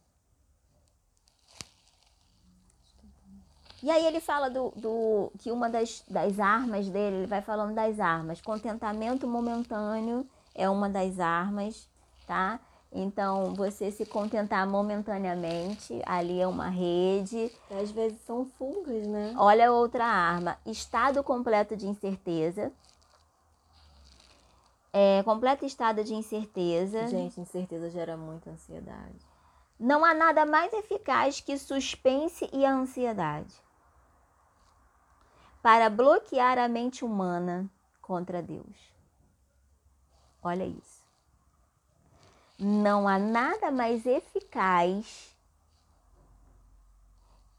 [3.83, 7.75] E aí ele fala do, do que uma das, das armas dele, ele vai falando
[7.75, 8.41] das armas.
[8.41, 11.89] Contentamento momentâneo é uma das armas,
[12.27, 12.61] tá?
[12.93, 17.51] Então, você se contentar momentaneamente, ali é uma rede.
[17.71, 19.33] Às vezes são fugas, né?
[19.37, 20.59] Olha outra arma.
[20.67, 22.73] Estado completo de incerteza.
[24.93, 27.07] É, completo estado de incerteza.
[27.07, 29.25] Gente, incerteza gera muita ansiedade.
[29.79, 33.55] Não há nada mais eficaz que suspense e a ansiedade
[35.63, 37.71] para bloquear a mente humana
[38.01, 38.77] contra Deus.
[40.43, 40.90] Olha isso.
[42.61, 45.35] Não há nada mais eficaz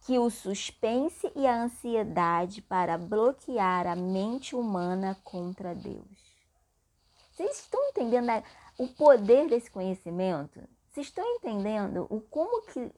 [0.02, 6.06] que o suspense e a ansiedade para bloquear a mente humana contra Deus.
[7.32, 8.44] Vocês estão entendendo
[8.78, 10.60] o poder desse conhecimento?
[10.92, 12.92] Vocês estão entendendo o como que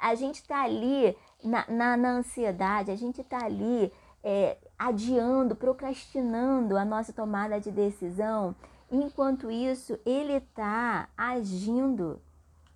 [0.00, 3.92] a gente está ali na, na, na ansiedade, a gente está ali
[4.22, 8.54] é, adiando, procrastinando a nossa tomada de decisão,
[8.90, 12.20] enquanto isso ele está agindo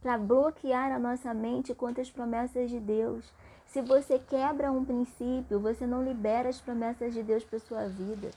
[0.01, 3.25] para bloquear a nossa mente contra as promessas de Deus.
[3.67, 8.31] Se você quebra um princípio, você não libera as promessas de Deus para sua vida.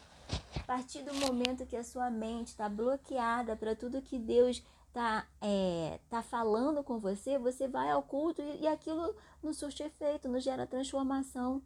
[0.56, 5.26] A partir do momento que a sua mente está bloqueada para tudo que Deus está
[5.42, 10.28] é, tá falando com você, você vai ao culto e, e aquilo não surte efeito,
[10.28, 11.62] não gera transformação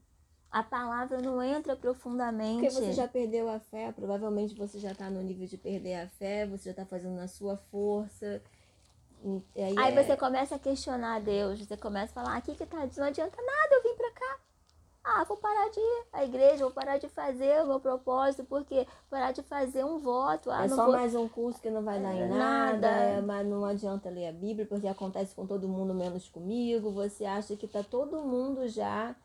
[0.52, 2.66] a palavra não entra profundamente.
[2.66, 6.08] Porque você já perdeu a fé, provavelmente você já está no nível de perder a
[6.08, 8.42] fé, você já está fazendo na sua força.
[9.56, 10.04] Aí, aí é...
[10.04, 13.76] você começa a questionar Deus, você começa a falar, aqui que tá, não adianta nada
[13.76, 14.40] eu vim para cá.
[15.04, 18.86] Ah, vou parar de ir à igreja, vou parar de fazer o meu propósito, porque
[19.10, 20.52] parar de fazer um voto.
[20.52, 20.92] Ah, é só vou...
[20.92, 24.32] mais um curso que não vai dar em nada, nada, mas não adianta ler a
[24.32, 26.92] Bíblia, porque acontece com todo mundo menos comigo.
[26.92, 29.16] Você acha que tá todo mundo já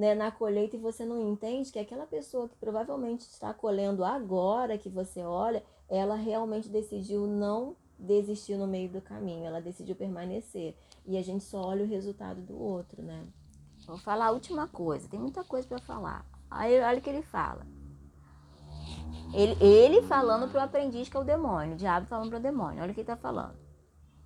[0.00, 4.78] né, na colheita e você não entende que aquela pessoa que provavelmente está colhendo agora
[4.78, 10.74] que você olha, ela realmente decidiu não desistir no meio do caminho, ela decidiu permanecer.
[11.04, 13.26] E a gente só olha o resultado do outro, né?
[13.86, 16.24] Vou falar a última coisa, tem muita coisa para falar.
[16.50, 17.66] Aí olha o que ele fala.
[19.34, 22.82] Ele, ele falando pro aprendiz que é o demônio, o diabo falando pro demônio.
[22.82, 23.69] Olha o que ele tá falando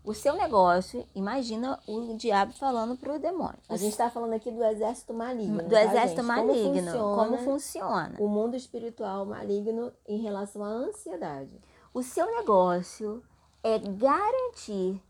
[0.04, 3.58] o seu negócio, imagina o diabo falando para o demônio.
[3.68, 5.62] A gente está falando aqui do exército maligno.
[5.62, 6.26] Do tá, exército gente?
[6.26, 6.92] maligno.
[6.92, 11.58] Como funciona, como funciona o mundo espiritual maligno em relação à ansiedade.
[11.94, 13.24] O seu negócio
[13.62, 15.00] é garantir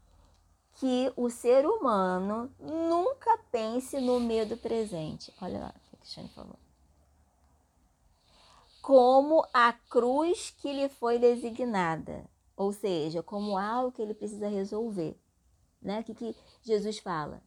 [0.75, 5.33] que o ser humano nunca pense no medo presente.
[5.43, 6.57] Olha lá o que a Cristiane falou.
[8.81, 12.25] Como a cruz que lhe foi designada
[12.57, 15.17] ou seja, como algo que ele precisa resolver.
[15.81, 16.01] Né?
[16.01, 17.43] O que, que Jesus fala?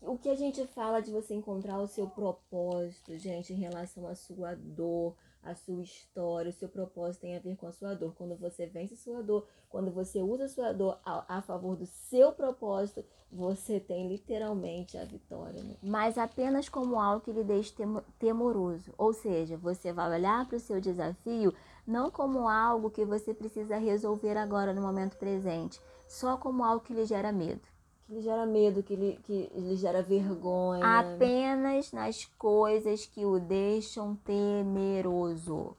[0.00, 4.14] O que a gente fala de você encontrar o seu propósito, gente, em relação à
[4.14, 8.14] sua dor, à sua história, o seu propósito tem a ver com a sua dor.
[8.14, 11.76] Quando você vence a sua dor, quando você usa a sua dor a, a favor
[11.76, 15.62] do seu propósito, você tem literalmente a vitória.
[15.62, 15.76] Né?
[15.82, 17.74] Mas apenas como algo que lhe deixe
[18.18, 18.94] temoroso.
[18.96, 21.54] Ou seja, você vai olhar para o seu desafio
[21.86, 26.94] não como algo que você precisa resolver agora no momento presente, só como algo que
[26.94, 27.62] lhe gera medo.
[28.06, 30.84] Que lhe gera medo, que lhe, que lhe gera vergonha.
[30.98, 35.76] Apenas nas coisas que o deixam temeroso.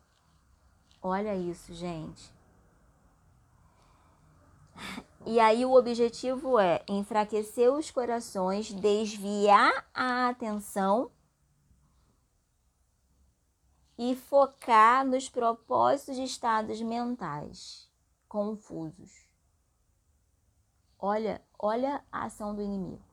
[1.01, 2.31] Olha isso, gente.
[5.25, 11.11] E aí o objetivo é enfraquecer os corações, desviar a atenção
[14.03, 17.87] e focar nos propósitos de estados mentais
[18.27, 19.29] confusos.
[20.97, 23.05] Olha, olha a ação do inimigo.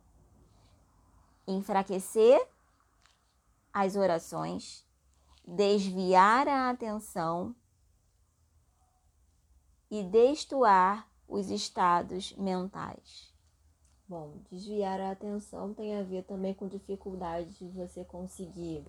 [1.46, 2.40] Enfraquecer
[3.70, 4.82] as orações,
[5.46, 7.54] desviar a atenção
[9.90, 13.30] e destoar os estados mentais.
[14.08, 18.86] Bom, desviar a atenção tem a ver também com dificuldade de você conseguir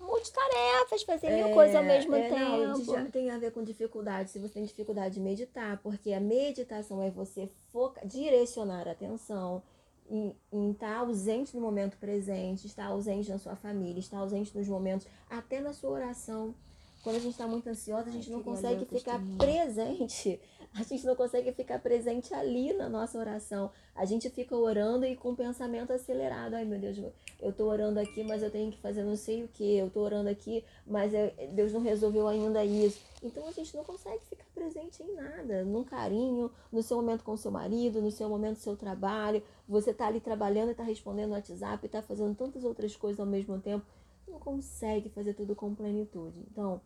[0.00, 2.92] multitarefas, fazer é, mil coisas ao mesmo é, tempo.
[2.92, 7.02] Não, tem a ver com dificuldade, se você tem dificuldade de meditar, porque a meditação
[7.02, 9.62] é você focar, direcionar a atenção
[10.10, 14.56] em, em estar tá ausente no momento presente, estar ausente na sua família, estar ausente
[14.56, 16.54] nos momentos, até na sua oração.
[17.02, 20.40] Quando a gente está muito ansiosa, a gente não consegue ficar presente.
[20.74, 23.70] A gente não consegue ficar presente ali na nossa oração.
[23.94, 26.54] A gente fica orando e com o pensamento acelerado.
[26.54, 26.98] Ai, meu Deus,
[27.40, 29.76] eu estou orando aqui, mas eu tenho que fazer não sei o que.
[29.76, 31.12] Eu estou orando aqui, mas
[31.52, 33.00] Deus não resolveu ainda isso.
[33.22, 37.36] Então a gente não consegue ficar presente em nada, num carinho, no seu momento com
[37.36, 39.42] seu marido, no seu momento do seu trabalho.
[39.66, 43.26] Você está ali trabalhando e está respondendo no WhatsApp, está fazendo tantas outras coisas ao
[43.26, 43.84] mesmo tempo
[44.28, 46.44] não consegue fazer tudo com plenitude.
[46.50, 46.80] Então,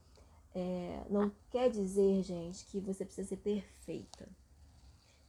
[0.55, 4.29] é, não quer dizer, gente, que você precisa ser perfeita.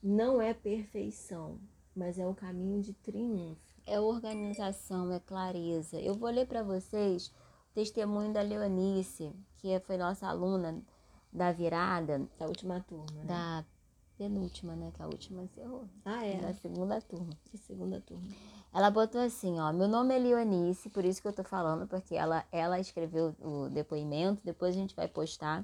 [0.01, 1.59] Não é perfeição,
[1.95, 3.61] mas é um caminho de triunfo.
[3.85, 5.99] É organização, é clareza.
[5.99, 10.81] Eu vou ler para vocês o testemunho da Leonice, que foi nossa aluna
[11.31, 12.27] da virada.
[12.37, 13.05] Da última turma.
[13.13, 13.25] Né?
[13.25, 13.65] Da
[14.17, 14.91] penúltima, né?
[14.93, 15.87] Que a última encerrou.
[16.05, 16.37] Ah, é?
[16.39, 17.33] Da segunda turma.
[17.51, 18.27] Da segunda turma.
[18.73, 22.15] Ela botou assim, ó, meu nome é Leonice, por isso que eu tô falando, porque
[22.15, 25.63] ela, ela escreveu o depoimento, depois a gente vai postar.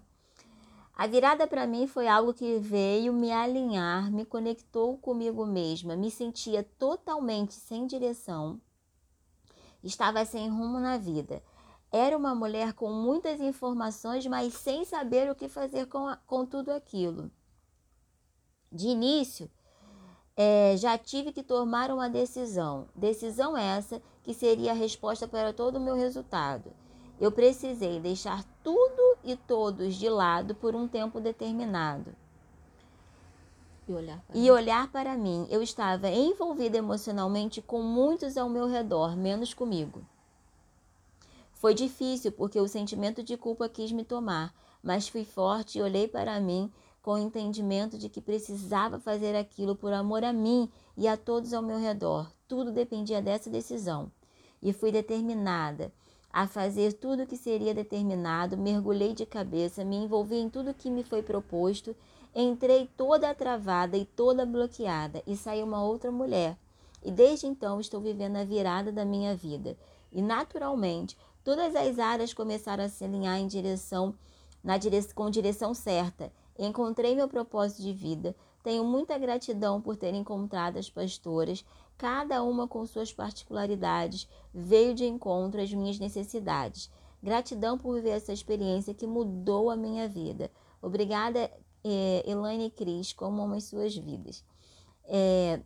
[0.93, 6.11] A virada para mim foi algo que veio me alinhar, me conectou comigo mesma, me
[6.11, 8.61] sentia totalmente sem direção,
[9.83, 11.41] estava sem rumo na vida.
[11.91, 16.45] Era uma mulher com muitas informações, mas sem saber o que fazer com, a, com
[16.45, 17.31] tudo aquilo.
[18.71, 19.49] De início,
[20.41, 22.87] é, já tive que tomar uma decisão.
[22.95, 26.71] Decisão essa que seria a resposta para todo o meu resultado.
[27.19, 32.15] Eu precisei deixar tudo e todos de lado por um tempo determinado.
[33.85, 34.49] E olhar, para e mim.
[34.49, 35.45] olhar para mim.
[35.49, 40.01] Eu estava envolvida emocionalmente com muitos ao meu redor, menos comigo.
[41.51, 46.07] Foi difícil porque o sentimento de culpa quis me tomar, mas fui forte e olhei
[46.07, 46.71] para mim
[47.09, 51.55] com o entendimento de que precisava fazer aquilo por amor a mim e a todos
[51.55, 52.31] ao meu redor.
[52.47, 54.11] Tudo dependia dessa decisão.
[54.61, 55.91] E fui determinada
[56.31, 60.91] a fazer tudo o que seria determinado, mergulhei de cabeça, me envolvi em tudo que
[60.91, 61.95] me foi proposto,
[62.35, 66.59] entrei toda travada e toda bloqueada e saí uma outra mulher.
[67.03, 69.75] E desde então estou vivendo a virada da minha vida.
[70.11, 74.13] E naturalmente, todas as áreas começaram a se alinhar em direção
[74.63, 75.01] na dire...
[75.15, 78.35] com direção certa Encontrei meu propósito de vida.
[78.61, 81.65] Tenho muita gratidão por ter encontrado as pastoras,
[81.97, 86.91] cada uma com suas particularidades, veio de encontro às minhas necessidades.
[87.23, 90.51] Gratidão por ver essa experiência que mudou a minha vida.
[90.81, 91.49] Obrigada,
[91.81, 94.43] é, Elaine e Cris, como amam as suas vidas.
[95.05, 95.61] É,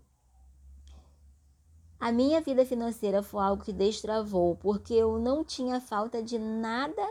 [2.00, 7.02] a minha vida financeira foi algo que destravou, porque eu não tinha falta de nada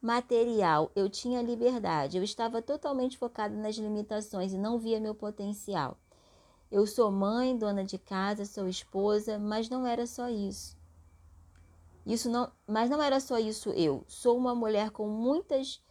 [0.00, 5.98] material, eu tinha liberdade, eu estava totalmente focada nas limitações e não via meu potencial.
[6.70, 10.76] Eu sou mãe, dona de casa, sou esposa, mas não era só isso.
[12.04, 14.04] Isso não, mas não era só isso eu.
[14.06, 15.82] Sou uma mulher com muitas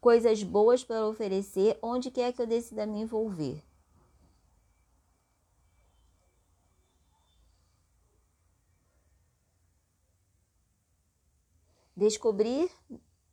[0.00, 3.62] coisas boas para oferecer onde quer que eu decida me envolver.
[12.02, 12.68] Descobrir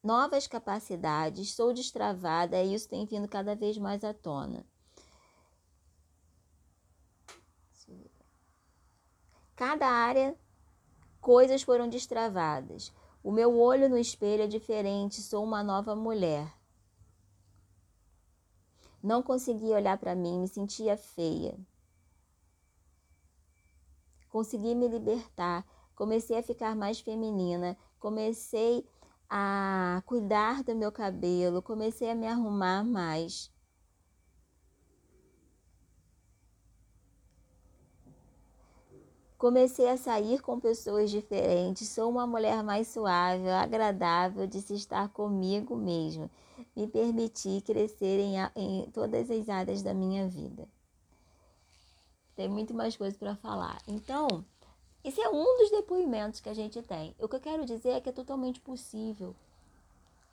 [0.04, 4.64] novas capacidades, sou destravada e isso tem vindo cada vez mais à tona.
[9.56, 10.38] Cada área,
[11.20, 12.94] coisas foram destravadas.
[13.24, 16.54] O meu olho no espelho é diferente, sou uma nova mulher.
[19.02, 21.58] Não conseguia olhar para mim, me sentia feia.
[24.30, 25.66] Consegui me libertar,
[26.00, 28.86] comecei a ficar mais feminina, comecei
[29.30, 33.52] a cuidar do meu cabelo, comecei a me arrumar mais.
[39.38, 45.10] Comecei a sair com pessoas diferentes, sou uma mulher mais suave, agradável de se estar
[45.10, 46.32] comigo mesmo.
[46.74, 50.66] Me permiti crescer em, em todas as áreas da minha vida.
[52.38, 53.82] Tem muito mais coisa para falar.
[53.86, 54.46] Então,
[55.04, 57.16] esse é um dos depoimentos que a gente tem.
[57.20, 59.34] O que eu quero dizer é que é totalmente possível.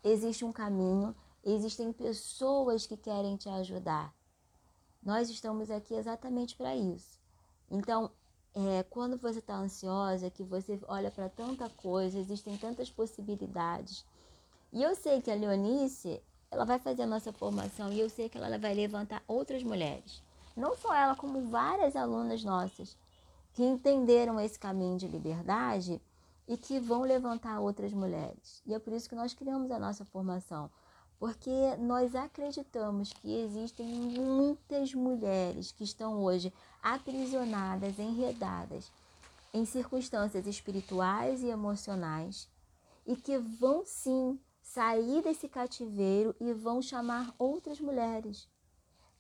[0.03, 1.15] Existe um caminho,
[1.45, 4.13] existem pessoas que querem te ajudar.
[5.03, 7.21] Nós estamos aqui exatamente para isso.
[7.71, 8.11] Então,
[8.55, 14.05] é, quando você está ansiosa, que você olha para tanta coisa, existem tantas possibilidades.
[14.73, 18.29] E eu sei que a Leonice, ela vai fazer a nossa formação e eu sei
[18.29, 20.23] que ela vai levantar outras mulheres.
[20.57, 22.97] Não só ela, como várias alunas nossas
[23.57, 25.99] que entenderam esse caminho de liberdade
[26.47, 28.63] e que vão levantar outras mulheres.
[28.67, 30.71] E é por isso que nós criamos a nossa formação,
[31.19, 36.53] porque nós acreditamos que existem muitas mulheres que estão hoje
[36.83, 38.93] aprisionadas, enredadas
[39.55, 42.51] em circunstâncias espirituais e emocionais
[43.07, 48.47] e que vão sim sair desse cativeiro e vão chamar outras mulheres.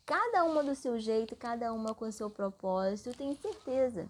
[0.05, 4.07] Cada uma do seu jeito, cada uma com seu propósito, tenho certeza.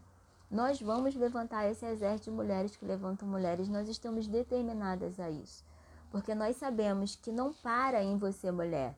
[0.50, 5.64] Nós vamos levantar esse exército de mulheres que levantam mulheres, nós estamos determinadas a isso
[6.10, 8.96] porque nós sabemos que não para em você, mulher.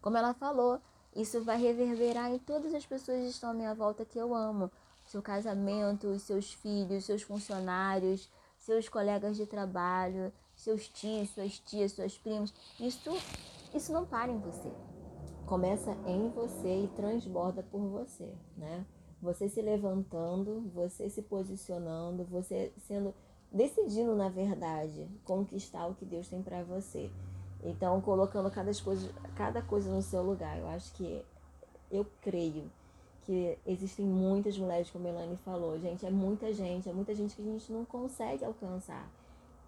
[0.00, 0.80] Como ela falou,
[1.14, 4.70] isso vai reverberar em todas as pessoas que estão à minha volta que eu amo.
[5.06, 12.16] Seu casamento, seus filhos, seus funcionários, seus colegas de trabalho, seus tios, suas tias, suas
[12.18, 12.52] primas.
[12.78, 13.10] Isso,
[13.74, 14.70] isso não para em você.
[15.46, 18.84] Começa em você e transborda por você, né?
[19.22, 23.14] Você se levantando, você se posicionando, você sendo
[23.52, 27.08] decidindo, na verdade, conquistar o que Deus tem para você.
[27.62, 30.58] Então, colocando cada coisa, cada coisa no seu lugar.
[30.58, 31.24] Eu acho que
[31.88, 32.68] eu creio
[33.24, 37.36] que existem muitas mulheres, como a Melanie falou, gente, é muita gente, é muita gente
[37.36, 39.08] que a gente não consegue alcançar.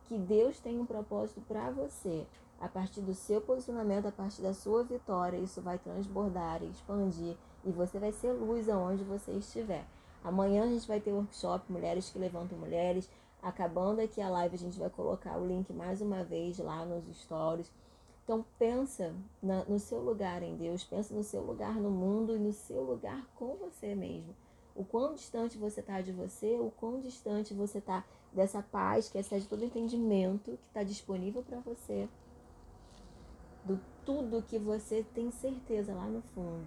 [0.08, 2.26] Que Deus tem um propósito para você.
[2.60, 7.70] A partir do seu posicionamento, a partir da sua vitória, isso vai transbordar, expandir e
[7.70, 9.84] você vai ser luz aonde você estiver.
[10.22, 13.08] Amanhã a gente vai ter workshop Mulheres que Levantam Mulheres.
[13.42, 17.04] Acabando aqui a live, a gente vai colocar o link mais uma vez lá nos
[17.18, 17.70] stories.
[18.24, 22.38] Então pensa na, no seu lugar em Deus, pensa no seu lugar no mundo e
[22.38, 24.34] no seu lugar com você mesmo.
[24.74, 28.02] O quão distante você está de você, o quão distante você está
[28.32, 32.08] dessa paz que excede todo entendimento que está disponível para você,
[33.64, 36.66] do tudo que você tem certeza lá no fundo.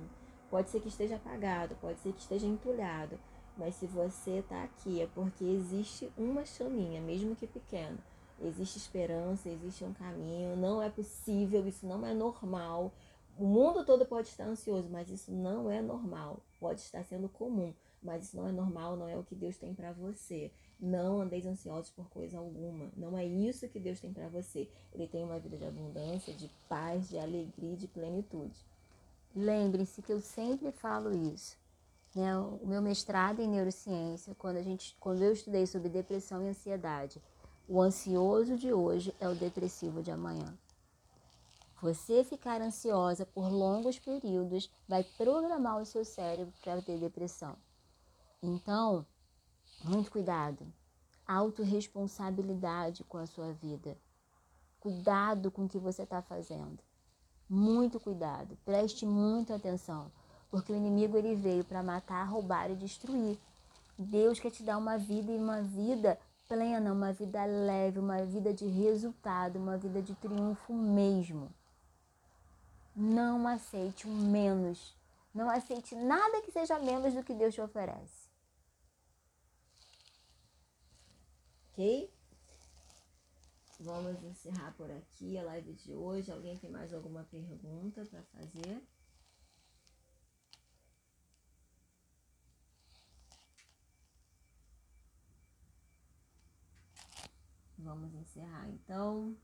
[0.50, 3.20] Pode ser que esteja apagado, pode ser que esteja entulhado,
[3.58, 7.98] mas se você está aqui é porque existe uma chaminha, mesmo que pequena.
[8.40, 10.56] Existe esperança, existe um caminho.
[10.56, 12.94] Não é possível, isso não é normal.
[13.38, 16.40] O mundo todo pode estar ansioso, mas isso não é normal.
[16.60, 19.74] Pode estar sendo comum, mas isso não é normal, não é o que Deus tem
[19.74, 20.52] para você.
[20.80, 22.92] Não andeis ansiosos por coisa alguma.
[22.96, 24.70] Não é isso que Deus tem para você.
[24.94, 28.64] Ele tem uma vida de abundância, de paz, de alegria, de plenitude.
[29.36, 31.58] Lembre-se que eu sempre falo isso
[32.18, 36.48] né, o meu mestrado em neurociência, quando, a gente, quando eu estudei sobre depressão e
[36.48, 37.22] ansiedade,
[37.68, 40.58] o ansioso de hoje é o depressivo de amanhã.
[41.80, 47.56] Você ficar ansiosa por longos períodos vai programar o seu cérebro para ter depressão.
[48.42, 49.06] Então,
[49.84, 50.66] muito cuidado.
[51.28, 53.96] Autoresponsabilidade com a sua vida.
[54.80, 56.80] Cuidado com o que você está fazendo.
[57.50, 58.58] Muito cuidado.
[58.66, 60.12] Preste muita atenção
[60.50, 63.38] porque o inimigo ele veio para matar, roubar e destruir.
[63.98, 68.54] Deus quer te dar uma vida e uma vida plena, uma vida leve, uma vida
[68.54, 71.52] de resultado, uma vida de triunfo mesmo.
[72.96, 74.96] Não aceite o menos.
[75.34, 78.28] Não aceite nada que seja menos do que Deus te oferece.
[81.74, 82.10] Ok?
[83.80, 86.32] Vamos encerrar por aqui a live de hoje.
[86.32, 88.82] Alguém tem mais alguma pergunta para fazer?
[97.78, 99.38] Vamos encerrar então.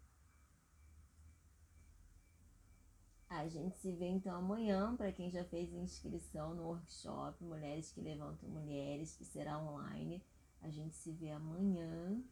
[3.30, 8.02] A gente se vê então amanhã para quem já fez inscrição no workshop Mulheres que
[8.02, 10.24] Levantam Mulheres, que será online.
[10.62, 12.24] A gente se vê amanhã.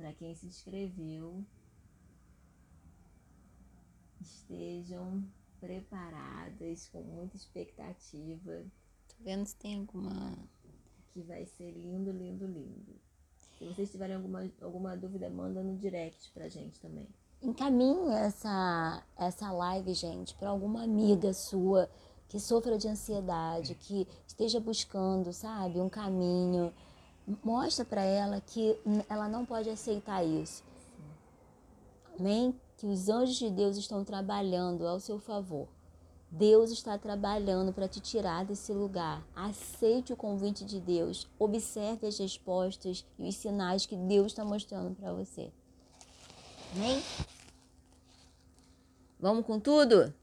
[0.00, 1.44] Para quem se inscreveu,
[4.18, 5.22] estejam
[5.60, 8.64] preparadas, com muita expectativa.
[9.06, 10.38] Tô vendo se tem alguma.
[11.12, 12.98] Que vai ser lindo, lindo, lindo.
[13.58, 17.06] Se vocês tiverem alguma, alguma dúvida, manda no direct pra gente também.
[17.42, 21.90] Encaminhe essa, essa live, gente, para alguma amiga sua
[22.26, 26.72] que sofra de ansiedade, que esteja buscando, sabe, um caminho.
[27.44, 30.64] Mostra para ela que ela não pode aceitar isso.
[32.18, 32.54] Amém?
[32.76, 35.68] Que os anjos de Deus estão trabalhando ao seu favor.
[36.30, 39.26] Deus está trabalhando para te tirar desse lugar.
[39.34, 41.28] Aceite o convite de Deus.
[41.38, 45.50] Observe as respostas e os sinais que Deus está mostrando para você.
[46.72, 47.02] Amém?
[49.18, 50.14] Vamos com tudo?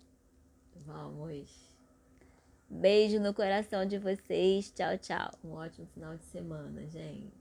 [0.86, 1.67] Vamos.
[2.70, 4.72] Beijo no coração de vocês.
[4.72, 5.32] Tchau, tchau.
[5.44, 7.37] Um ótimo final de semana, gente.